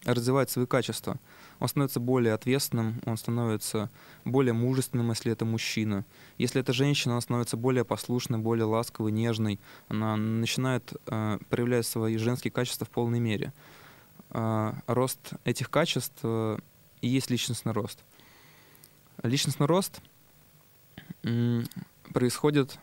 развивает 0.05 0.51
свои 0.51 0.67
качества— 0.67 1.19
он 1.61 1.69
становится 1.69 2.01
более 2.01 2.33
ответственным, 2.33 3.01
он 3.05 3.17
становится 3.17 3.91
более 4.25 4.55
мужественным, 4.55 5.11
если 5.11 5.31
это 5.31 5.45
мужчина. 5.45 6.05
Если 6.39 6.61
это 6.61 6.73
женщина, 6.73 7.15
она 7.15 7.21
становится 7.21 7.57
более 7.57 7.85
послушной, 7.85 8.39
более 8.39 8.65
ласковой, 8.65 9.13
нежной. 9.13 9.61
Она 9.89 10.17
начинает 10.17 10.93
э, 11.07 11.39
проявлять 11.51 11.87
свои 11.87 12.17
женские 12.17 12.51
качества 12.51 12.87
в 12.87 12.91
полной 12.91 13.21
мере. 13.21 13.53
Э, 14.31 14.73
рост 14.87 15.35
этих 15.45 15.71
качеств 15.71 16.19
э, 16.23 16.59
и 17.03 17.09
есть 17.09 17.31
личностный 17.31 17.73
рост. 17.73 18.01
Личностный 19.23 19.67
рост 19.67 20.01
э, 21.23 21.63
происходит 22.15 22.79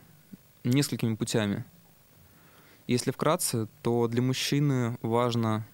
несколькими 0.62 1.16
путями. 1.16 1.64
Если 2.86 3.10
вкратце, 3.10 3.66
то 3.82 4.06
для 4.06 4.22
мужчины 4.22 4.96
важно 5.02 5.66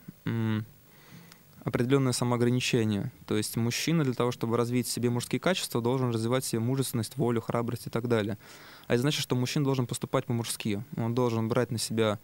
определенное 1.64 2.12
самоограничение. 2.12 3.11
То 3.27 3.37
есть 3.37 3.57
мужчина 3.57 4.05
для 4.05 4.14
того, 4.14 4.31
чтобы 4.31 4.57
развить 4.57 4.87
в 4.87 4.90
себе 4.90 5.11
мужские 5.11 5.40
качества, 5.40 5.81
должен 5.81 6.11
развивать 6.11 6.44
в 6.44 6.46
себе 6.46 6.61
мужественность, 6.61 7.16
волю, 7.16 7.40
храбрость 7.40 7.87
и 7.87 7.90
так 7.90 8.07
далее. 8.07 8.38
А 8.87 8.94
это 8.94 9.00
значит, 9.00 9.22
что 9.22 9.35
мужчина 9.35 9.64
должен 9.64 9.87
поступать 9.87 10.27
по-мужски. 10.27 10.85
Он 10.96 11.14
должен 11.14 11.48
брать 11.48 11.70
на 11.70 11.79
себя 11.79 12.18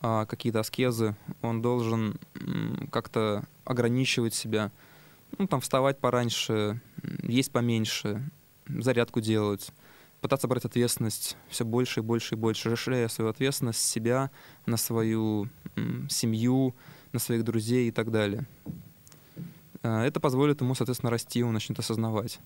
а, 0.00 0.26
какие-то 0.26 0.60
аскезы, 0.60 1.16
он 1.42 1.60
должен 1.60 2.18
как-то 2.90 3.44
ограничивать 3.64 4.34
себя, 4.34 4.72
ну, 5.36 5.46
там, 5.46 5.60
вставать 5.60 5.98
пораньше, 5.98 6.80
есть 7.22 7.52
поменьше, 7.52 8.22
зарядку 8.68 9.20
делать, 9.20 9.70
пытаться 10.20 10.48
брать 10.48 10.64
ответственность 10.64 11.36
все 11.48 11.64
больше 11.64 12.00
и 12.00 12.02
больше 12.02 12.34
и 12.34 12.38
больше, 12.38 12.70
расширяя 12.70 13.08
свою 13.08 13.30
ответственность 13.30 13.80
себя 13.80 14.30
на 14.66 14.76
свою 14.76 15.48
м, 15.76 16.08
семью, 16.08 16.74
на 17.18 17.20
своих 17.20 17.42
друзей 17.44 17.88
и 17.88 17.90
так 17.90 18.10
далее. 18.12 18.46
А, 19.82 20.04
это 20.04 20.20
позволит 20.20 20.60
ему, 20.60 20.74
соответственно, 20.74 21.10
расти, 21.10 21.42
он 21.42 21.52
начнет 21.52 21.78
осознавать. 21.78 22.38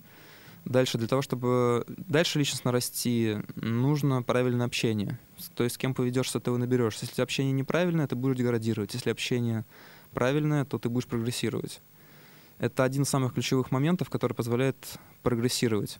Дальше, 0.65 0.97
для 0.97 1.09
того, 1.09 1.23
чтобы 1.23 1.85
дальше 1.89 2.39
личностно 2.39 2.73
расти, 2.73 3.37
нужно 3.57 4.23
правильное 4.23 4.67
общение. 4.67 5.19
То 5.55 5.65
есть 5.65 5.75
с 5.75 5.79
кем 5.79 5.93
поведешься, 5.93 6.41
ты 6.41 6.51
его 6.51 6.59
наберешься. 6.59 7.05
Если 7.05 7.21
общение 7.21 7.53
неправильное, 7.53 8.07
ты 8.07 8.15
будешь 8.15 8.37
деградировать. 8.37 8.95
Если 8.95 9.11
общение 9.11 9.65
правильное, 10.13 10.65
то 10.65 10.79
ты 10.79 10.89
будешь 10.89 11.07
прогрессировать. 11.07 11.81
Это 12.59 12.85
один 12.85 13.03
из 13.03 13.09
самых 13.09 13.35
ключевых 13.35 13.73
моментов, 13.73 14.09
который 14.09 14.35
позволяет 14.35 14.99
прогрессировать. 15.23 15.99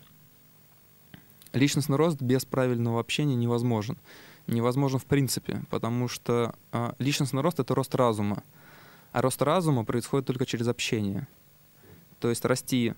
Личностный 1.53 1.97
рост 1.97 2.23
без 2.23 2.45
правильного 2.47 3.01
общения 3.01 3.35
невозможен 3.35 3.99
невозможно 4.47 4.99
в 4.99 5.05
принципе, 5.05 5.63
потому 5.71 6.09
что 6.09 6.55
э, 6.73 6.93
личностный 6.99 7.43
рост— 7.43 7.59
это 7.61 7.75
рост 7.75 7.95
разума, 7.95 8.43
а 9.13 9.23
рост 9.23 9.41
разума 9.43 9.85
происходит 9.85 10.27
только 10.27 10.47
через 10.47 10.69
общение. 10.69 11.29
То 12.19 12.29
есть 12.31 12.45
расти 12.45 12.95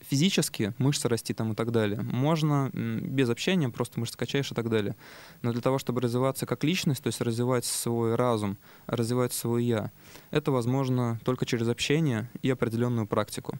физически, 0.00 0.72
мышцы 0.78 1.08
расти 1.08 1.34
там 1.34 1.52
и 1.52 1.54
так 1.54 1.72
далее, 1.72 2.00
можно 2.00 2.70
без 2.72 3.28
общения, 3.28 3.68
просто 3.68 4.00
мышцы 4.00 4.16
качаешь 4.16 4.50
и 4.50 4.54
так 4.54 4.70
далее. 4.70 4.96
Но 5.42 5.52
для 5.52 5.60
того, 5.60 5.78
чтобы 5.78 6.00
развиваться 6.00 6.46
как 6.46 6.64
личность, 6.64 7.02
то 7.02 7.08
есть 7.08 7.20
развивать 7.20 7.64
свой 7.64 8.14
разум, 8.14 8.56
развивать 8.86 9.32
свой 9.32 9.64
«я», 9.64 9.90
это 10.30 10.52
возможно 10.52 11.18
только 11.24 11.46
через 11.46 11.68
общение 11.68 12.30
и 12.42 12.50
определенную 12.50 13.06
практику. 13.06 13.58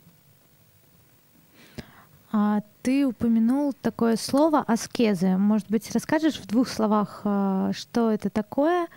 А 2.30 2.60
ты 2.82 3.06
упомянул 3.06 3.72
такое 3.72 4.16
слово 4.16 4.60
аскезы. 4.60 5.38
Может 5.38 5.70
быть, 5.70 5.90
расскажешь 5.92 6.38
в 6.38 6.46
двух 6.46 6.68
словах, 6.68 7.22
а, 7.24 7.72
что 7.72 8.10
это 8.10 8.28
такое, 8.28 8.88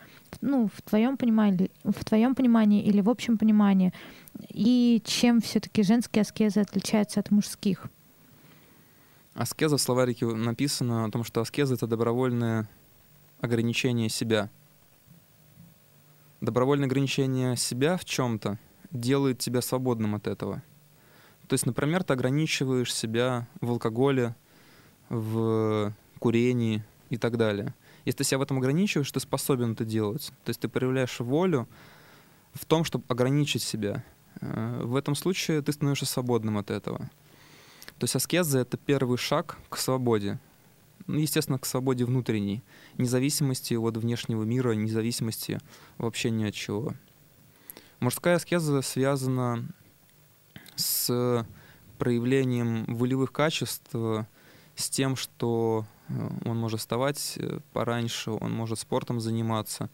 ну, 0.42 0.70
в 0.74 0.82
твоем 0.82 1.18
понимании, 1.18 1.72
в 1.84 2.06
твоем 2.06 2.36
понимании 2.36 2.84
или 2.84 3.02
в 3.02 3.10
общем 3.10 3.38
понимании, 3.38 3.94
и 4.50 5.02
чем 5.06 5.42
все-таки 5.42 5.84
женские 5.84 6.22
аскезы 6.22 6.62
отличаются 6.62 7.20
от 7.20 7.32
мужских? 7.32 7.88
Аскеза 9.34 9.78
в 9.78 9.82
словарике 9.82 10.26
написано 10.26 11.06
о 11.06 11.12
том, 11.12 11.24
что 11.24 11.42
аскеза— 11.42 11.74
это 11.76 11.88
добровольное 11.88 12.70
ограничение 13.40 14.10
себя. 14.10 14.50
Добровольное 16.42 16.88
ограничение 16.88 17.56
себя 17.56 17.98
в 17.98 18.06
чем-то 18.06 18.60
делает 18.92 19.40
тебя 19.40 19.62
свободным 19.62 20.16
от 20.16 20.28
этого— 20.28 20.64
то 21.52 21.56
есть, 21.56 21.66
например, 21.66 22.02
ты 22.06 22.14
ограничиваешь 22.14 22.96
себя 22.96 23.46
в 23.60 23.72
алкоголе, 23.72 24.36
в 25.10 25.94
курении 26.18 26.82
и 27.10 27.18
так 27.18 27.36
далее. 27.36 27.74
Если 28.06 28.20
ты 28.20 28.24
себя 28.24 28.40
в 28.40 28.42
этом 28.42 28.58
ограничиваешь, 28.58 29.12
ты 29.12 29.20
способен 29.20 29.74
это 29.74 29.86
делать. 29.86 30.32
То 30.44 30.50
есть 30.50 30.60
ты 30.60 30.68
проявляешь 30.68 31.20
волю 31.20 31.68
в 32.54 32.66
том, 32.66 32.84
чтобы 32.84 33.06
ограничить 33.08 33.64
себя. 33.64 34.04
Э, 34.42 34.82
в 34.84 34.96
этом 34.96 35.16
случае 35.16 35.62
ты 35.62 35.72
становишься 35.72 36.06
свободным 36.06 36.58
от 36.58 36.72
этого. 36.72 37.10
То 37.98 38.06
есть 38.06 38.16
аскеза— 38.16 38.60
это 38.62 38.78
первый 38.78 39.18
шаг 39.18 39.58
к 39.70 39.78
свободе. 39.78 40.40
Ну, 41.08 41.18
естественно, 41.18 41.60
к 41.60 41.66
свободе 41.66 42.06
внутренней, 42.06 42.64
независимости 42.98 43.74
от 43.74 43.98
внешнего 43.98 44.44
мира, 44.44 44.72
независимости 44.72 45.60
вообще 45.98 46.30
ни 46.30 46.44
от 46.44 46.54
чего. 46.54 46.94
Мужская 48.00 48.36
аскеза 48.36 48.82
связана 48.82 49.68
с 50.76 51.46
проявлением 51.98 52.86
волевых 52.86 53.32
качеств, 53.32 53.90
с 54.76 54.90
тем, 54.90 55.16
что 55.16 55.86
э, 56.01 56.01
он 56.46 56.58
может 56.58 56.80
вставать 56.80 57.36
э, 57.38 57.60
пораньше, 57.74 58.32
он 58.32 58.52
может 58.52 58.80
спортом 58.80 59.20
заниматься 59.20 59.90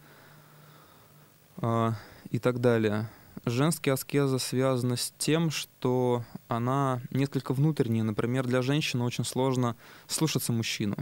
э, 1.57 1.91
и 2.29 2.39
так 2.39 2.59
далее. 2.59 3.09
Женская 3.45 3.91
аскеза 3.91 4.39
связана 4.39 4.95
с 4.95 5.13
тем, 5.17 5.51
что 5.51 6.23
она 6.47 7.01
несколько 7.11 7.53
внутренняя. 7.53 8.03
Например, 8.03 8.45
для 8.45 8.61
женщины 8.61 9.03
очень 9.03 9.23
сложно 9.23 9.75
слушаться 10.07 10.51
мужчину. 10.51 10.97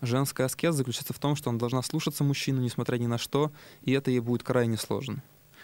Женская 0.00 0.44
аскеза 0.44 0.78
заключается 0.78 1.12
в 1.12 1.18
том, 1.18 1.36
что 1.36 1.50
она 1.50 1.58
должна 1.58 1.82
слушаться 1.82 2.24
мужчину, 2.24 2.60
несмотря 2.60 2.96
ни 2.98 3.06
на 3.06 3.18
что, 3.18 3.52
и 3.82 3.92
это 3.92 4.10
ей 4.10 4.20
будет 4.20 4.42
крайне 4.42 4.76
сложно. 4.76 5.22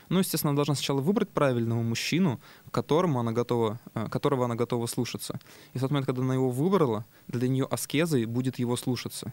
Ну, 0.08 0.18
естественно, 0.18 0.50
она 0.50 0.56
должна 0.56 0.74
сначала 0.74 1.00
выбрать 1.00 1.30
правильного 1.30 1.82
мужчину, 1.82 2.40
которому 2.70 3.20
она 3.20 3.32
готова, 3.32 3.80
э, 3.94 4.08
которого 4.10 4.44
она 4.44 4.54
готова 4.54 4.86
слушаться. 4.86 5.38
И 5.72 5.78
в 5.78 5.80
тот 5.80 5.90
момент, 5.90 6.06
когда 6.06 6.22
она 6.22 6.34
его 6.34 6.50
выбрала, 6.50 7.04
для 7.28 7.48
нее 7.48 7.66
аскезой 7.70 8.26
будет 8.26 8.58
его 8.58 8.76
слушаться. 8.76 9.32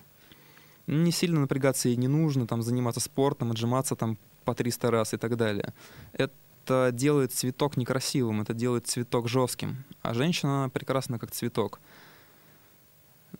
Не 0.88 1.12
сильно 1.12 1.40
напрягаться 1.40 1.90
ей 1.90 1.98
не 1.98 2.08
нужно, 2.08 2.48
там, 2.48 2.62
заниматься 2.62 3.00
спортом, 3.00 3.52
отжиматься 3.52 3.96
там 3.96 4.18
по 4.46 4.56
300 4.56 4.92
раз 4.92 5.14
и 5.14 5.18
так 5.18 5.38
далее. 5.38 5.74
Это 6.14 6.92
делает 6.92 7.34
цветок 7.34 7.78
некрасивым, 7.78 8.42
это 8.42 8.54
делает 8.54 8.88
цветок 8.88 9.28
жестким. 9.28 9.84
А 10.02 10.14
женщина 10.14 10.70
прекрасна 10.74 11.20
как 11.20 11.32
цветок 11.32 11.80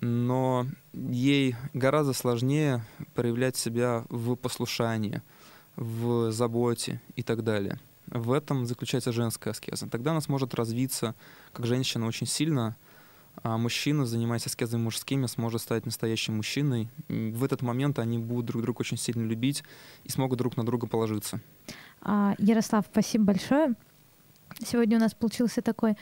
но 0.02 0.66
ей 0.92 1.54
гораздо 1.74 2.12
сложнее 2.12 2.84
проявлять 3.14 3.56
себя 3.56 4.04
в 4.08 4.34
послушании, 4.34 5.22
в 5.76 6.30
заботе 6.30 7.00
и 7.16 7.22
так 7.22 7.42
далее. 7.42 7.78
В 8.06 8.32
этом 8.32 8.66
заключается 8.66 9.12
женская 9.12 9.50
аскеза. 9.50 9.88
Тогда 9.88 10.10
она 10.10 10.20
сможет 10.20 10.54
развиться 10.54 11.14
как 11.52 11.66
женщина 11.66 12.06
очень 12.06 12.26
сильно, 12.26 12.76
а 13.42 13.56
мужчина, 13.56 14.04
занимаясь 14.04 14.46
аскезами 14.46 14.82
мужскими, 14.82 15.26
сможет 15.26 15.62
стать 15.62 15.86
настоящим 15.86 16.36
мужчиной. 16.36 16.88
В 17.08 17.42
этот 17.44 17.62
момент 17.62 17.98
они 17.98 18.18
будут 18.18 18.46
друг 18.46 18.62
друга 18.62 18.80
очень 18.80 18.98
сильно 18.98 19.26
любить 19.26 19.64
и 20.04 20.10
смогут 20.10 20.38
друг 20.38 20.56
на 20.56 20.66
друга 20.66 20.86
положиться. 20.86 21.40
А, 22.02 22.34
Ярослав, 22.38 22.84
спасибо 22.90 23.24
большое. 23.24 23.74
Сегодня 24.58 24.98
у 24.98 25.00
нас 25.00 25.14
получился 25.14 25.62
такой 25.62 25.96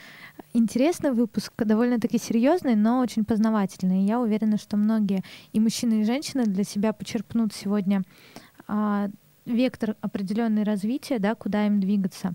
интересный 0.53 1.13
выпуск, 1.13 1.53
довольно-таки 1.57 2.19
серьезный, 2.19 2.75
но 2.75 2.99
очень 2.99 3.25
познавательный. 3.25 4.05
Я 4.05 4.19
уверена, 4.19 4.59
что 4.59 4.77
многие 4.77 5.23
и 5.53 5.61
мужчины, 5.61 6.01
и 6.01 6.05
женщины 6.05 6.45
для 6.45 6.65
себя 6.65 6.93
почерпнут 6.93 7.55
сегодня 7.55 8.03
а, 8.67 9.09
вектор 9.47 9.97
определенный 10.01 10.63
развития, 10.63 11.19
да, 11.19 11.35
куда 11.35 11.67
им 11.67 11.81
двигаться. 11.81 12.33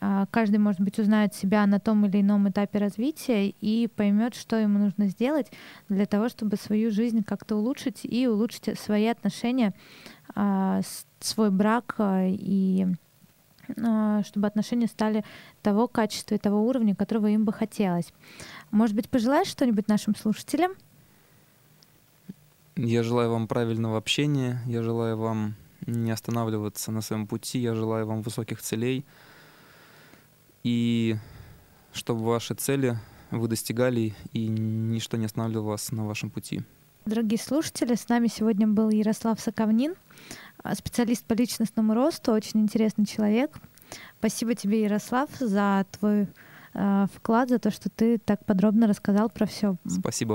А, 0.00 0.26
каждый, 0.30 0.58
может 0.58 0.80
быть, 0.80 0.98
узнает 0.98 1.34
себя 1.34 1.66
на 1.66 1.80
том 1.80 2.06
или 2.06 2.20
ином 2.20 2.48
этапе 2.48 2.78
развития 2.78 3.48
и 3.48 3.88
поймет, 3.88 4.34
что 4.34 4.56
ему 4.56 4.78
нужно 4.78 5.08
сделать 5.08 5.50
для 5.88 6.06
того, 6.06 6.28
чтобы 6.28 6.56
свою 6.56 6.90
жизнь 6.90 7.22
как-то 7.24 7.56
улучшить 7.56 8.00
и 8.04 8.28
улучшить 8.28 8.78
свои 8.78 9.06
отношения, 9.06 9.74
а, 10.34 10.80
свой 11.20 11.50
брак 11.50 11.94
а, 11.98 12.26
и 12.26 12.86
чтобы 14.22 14.46
отношения 14.46 14.86
стали 14.86 15.24
того 15.60 15.88
качества 15.88 16.36
и 16.36 16.38
того 16.38 16.66
уровня, 16.66 16.96
которого 16.96 17.26
им 17.26 17.44
бы 17.44 17.52
хотелось. 17.52 18.14
Может 18.70 18.96
быть, 18.96 19.10
пожелаешь 19.10 19.48
что-нибудь 19.48 19.88
нашим 19.88 20.16
слушателям? 20.16 20.72
Я 22.76 23.02
желаю 23.02 23.30
вам 23.30 23.46
правильного 23.46 23.98
общения, 23.98 24.62
я 24.64 24.82
желаю 24.82 25.18
вам 25.18 25.54
не 25.88 26.10
останавливаться 26.10 26.92
на 26.92 27.00
своем 27.00 27.26
пути, 27.26 27.58
я 27.58 27.74
желаю 27.74 28.06
вам 28.06 28.22
высоких 28.22 28.60
целей, 28.60 29.04
и 30.62 31.16
чтобы 31.92 32.24
ваши 32.24 32.54
цели 32.54 32.98
вы 33.30 33.48
достигали, 33.48 34.14
и 34.32 34.48
ничто 34.48 35.16
не 35.16 35.26
останавливало 35.26 35.70
вас 35.70 35.92
на 35.92 36.06
вашем 36.06 36.30
пути. 36.30 36.62
Дорогие 37.06 37.38
слушатели, 37.38 37.94
с 37.94 38.08
нами 38.08 38.28
сегодня 38.28 38.66
был 38.66 38.90
Ярослав 38.90 39.40
Соковнин, 39.40 39.94
а, 40.62 40.74
специалист 40.74 41.24
по 41.24 41.32
личностному 41.32 41.94
росту, 41.94 42.32
очень 42.32 42.60
интересный 42.60 43.06
человек. 43.06 43.50
Спасибо 44.18 44.54
тебе, 44.54 44.82
Ярослав, 44.82 45.30
за 45.40 45.86
твой 45.98 46.28
э, 46.74 47.06
вклад, 47.14 47.48
за 47.48 47.58
то, 47.58 47.70
что 47.70 47.88
ты 47.88 48.18
так 48.18 48.44
подробно 48.44 48.86
рассказал 48.86 49.30
про 49.30 49.46
все. 49.46 49.76
Спасибо 49.88 50.02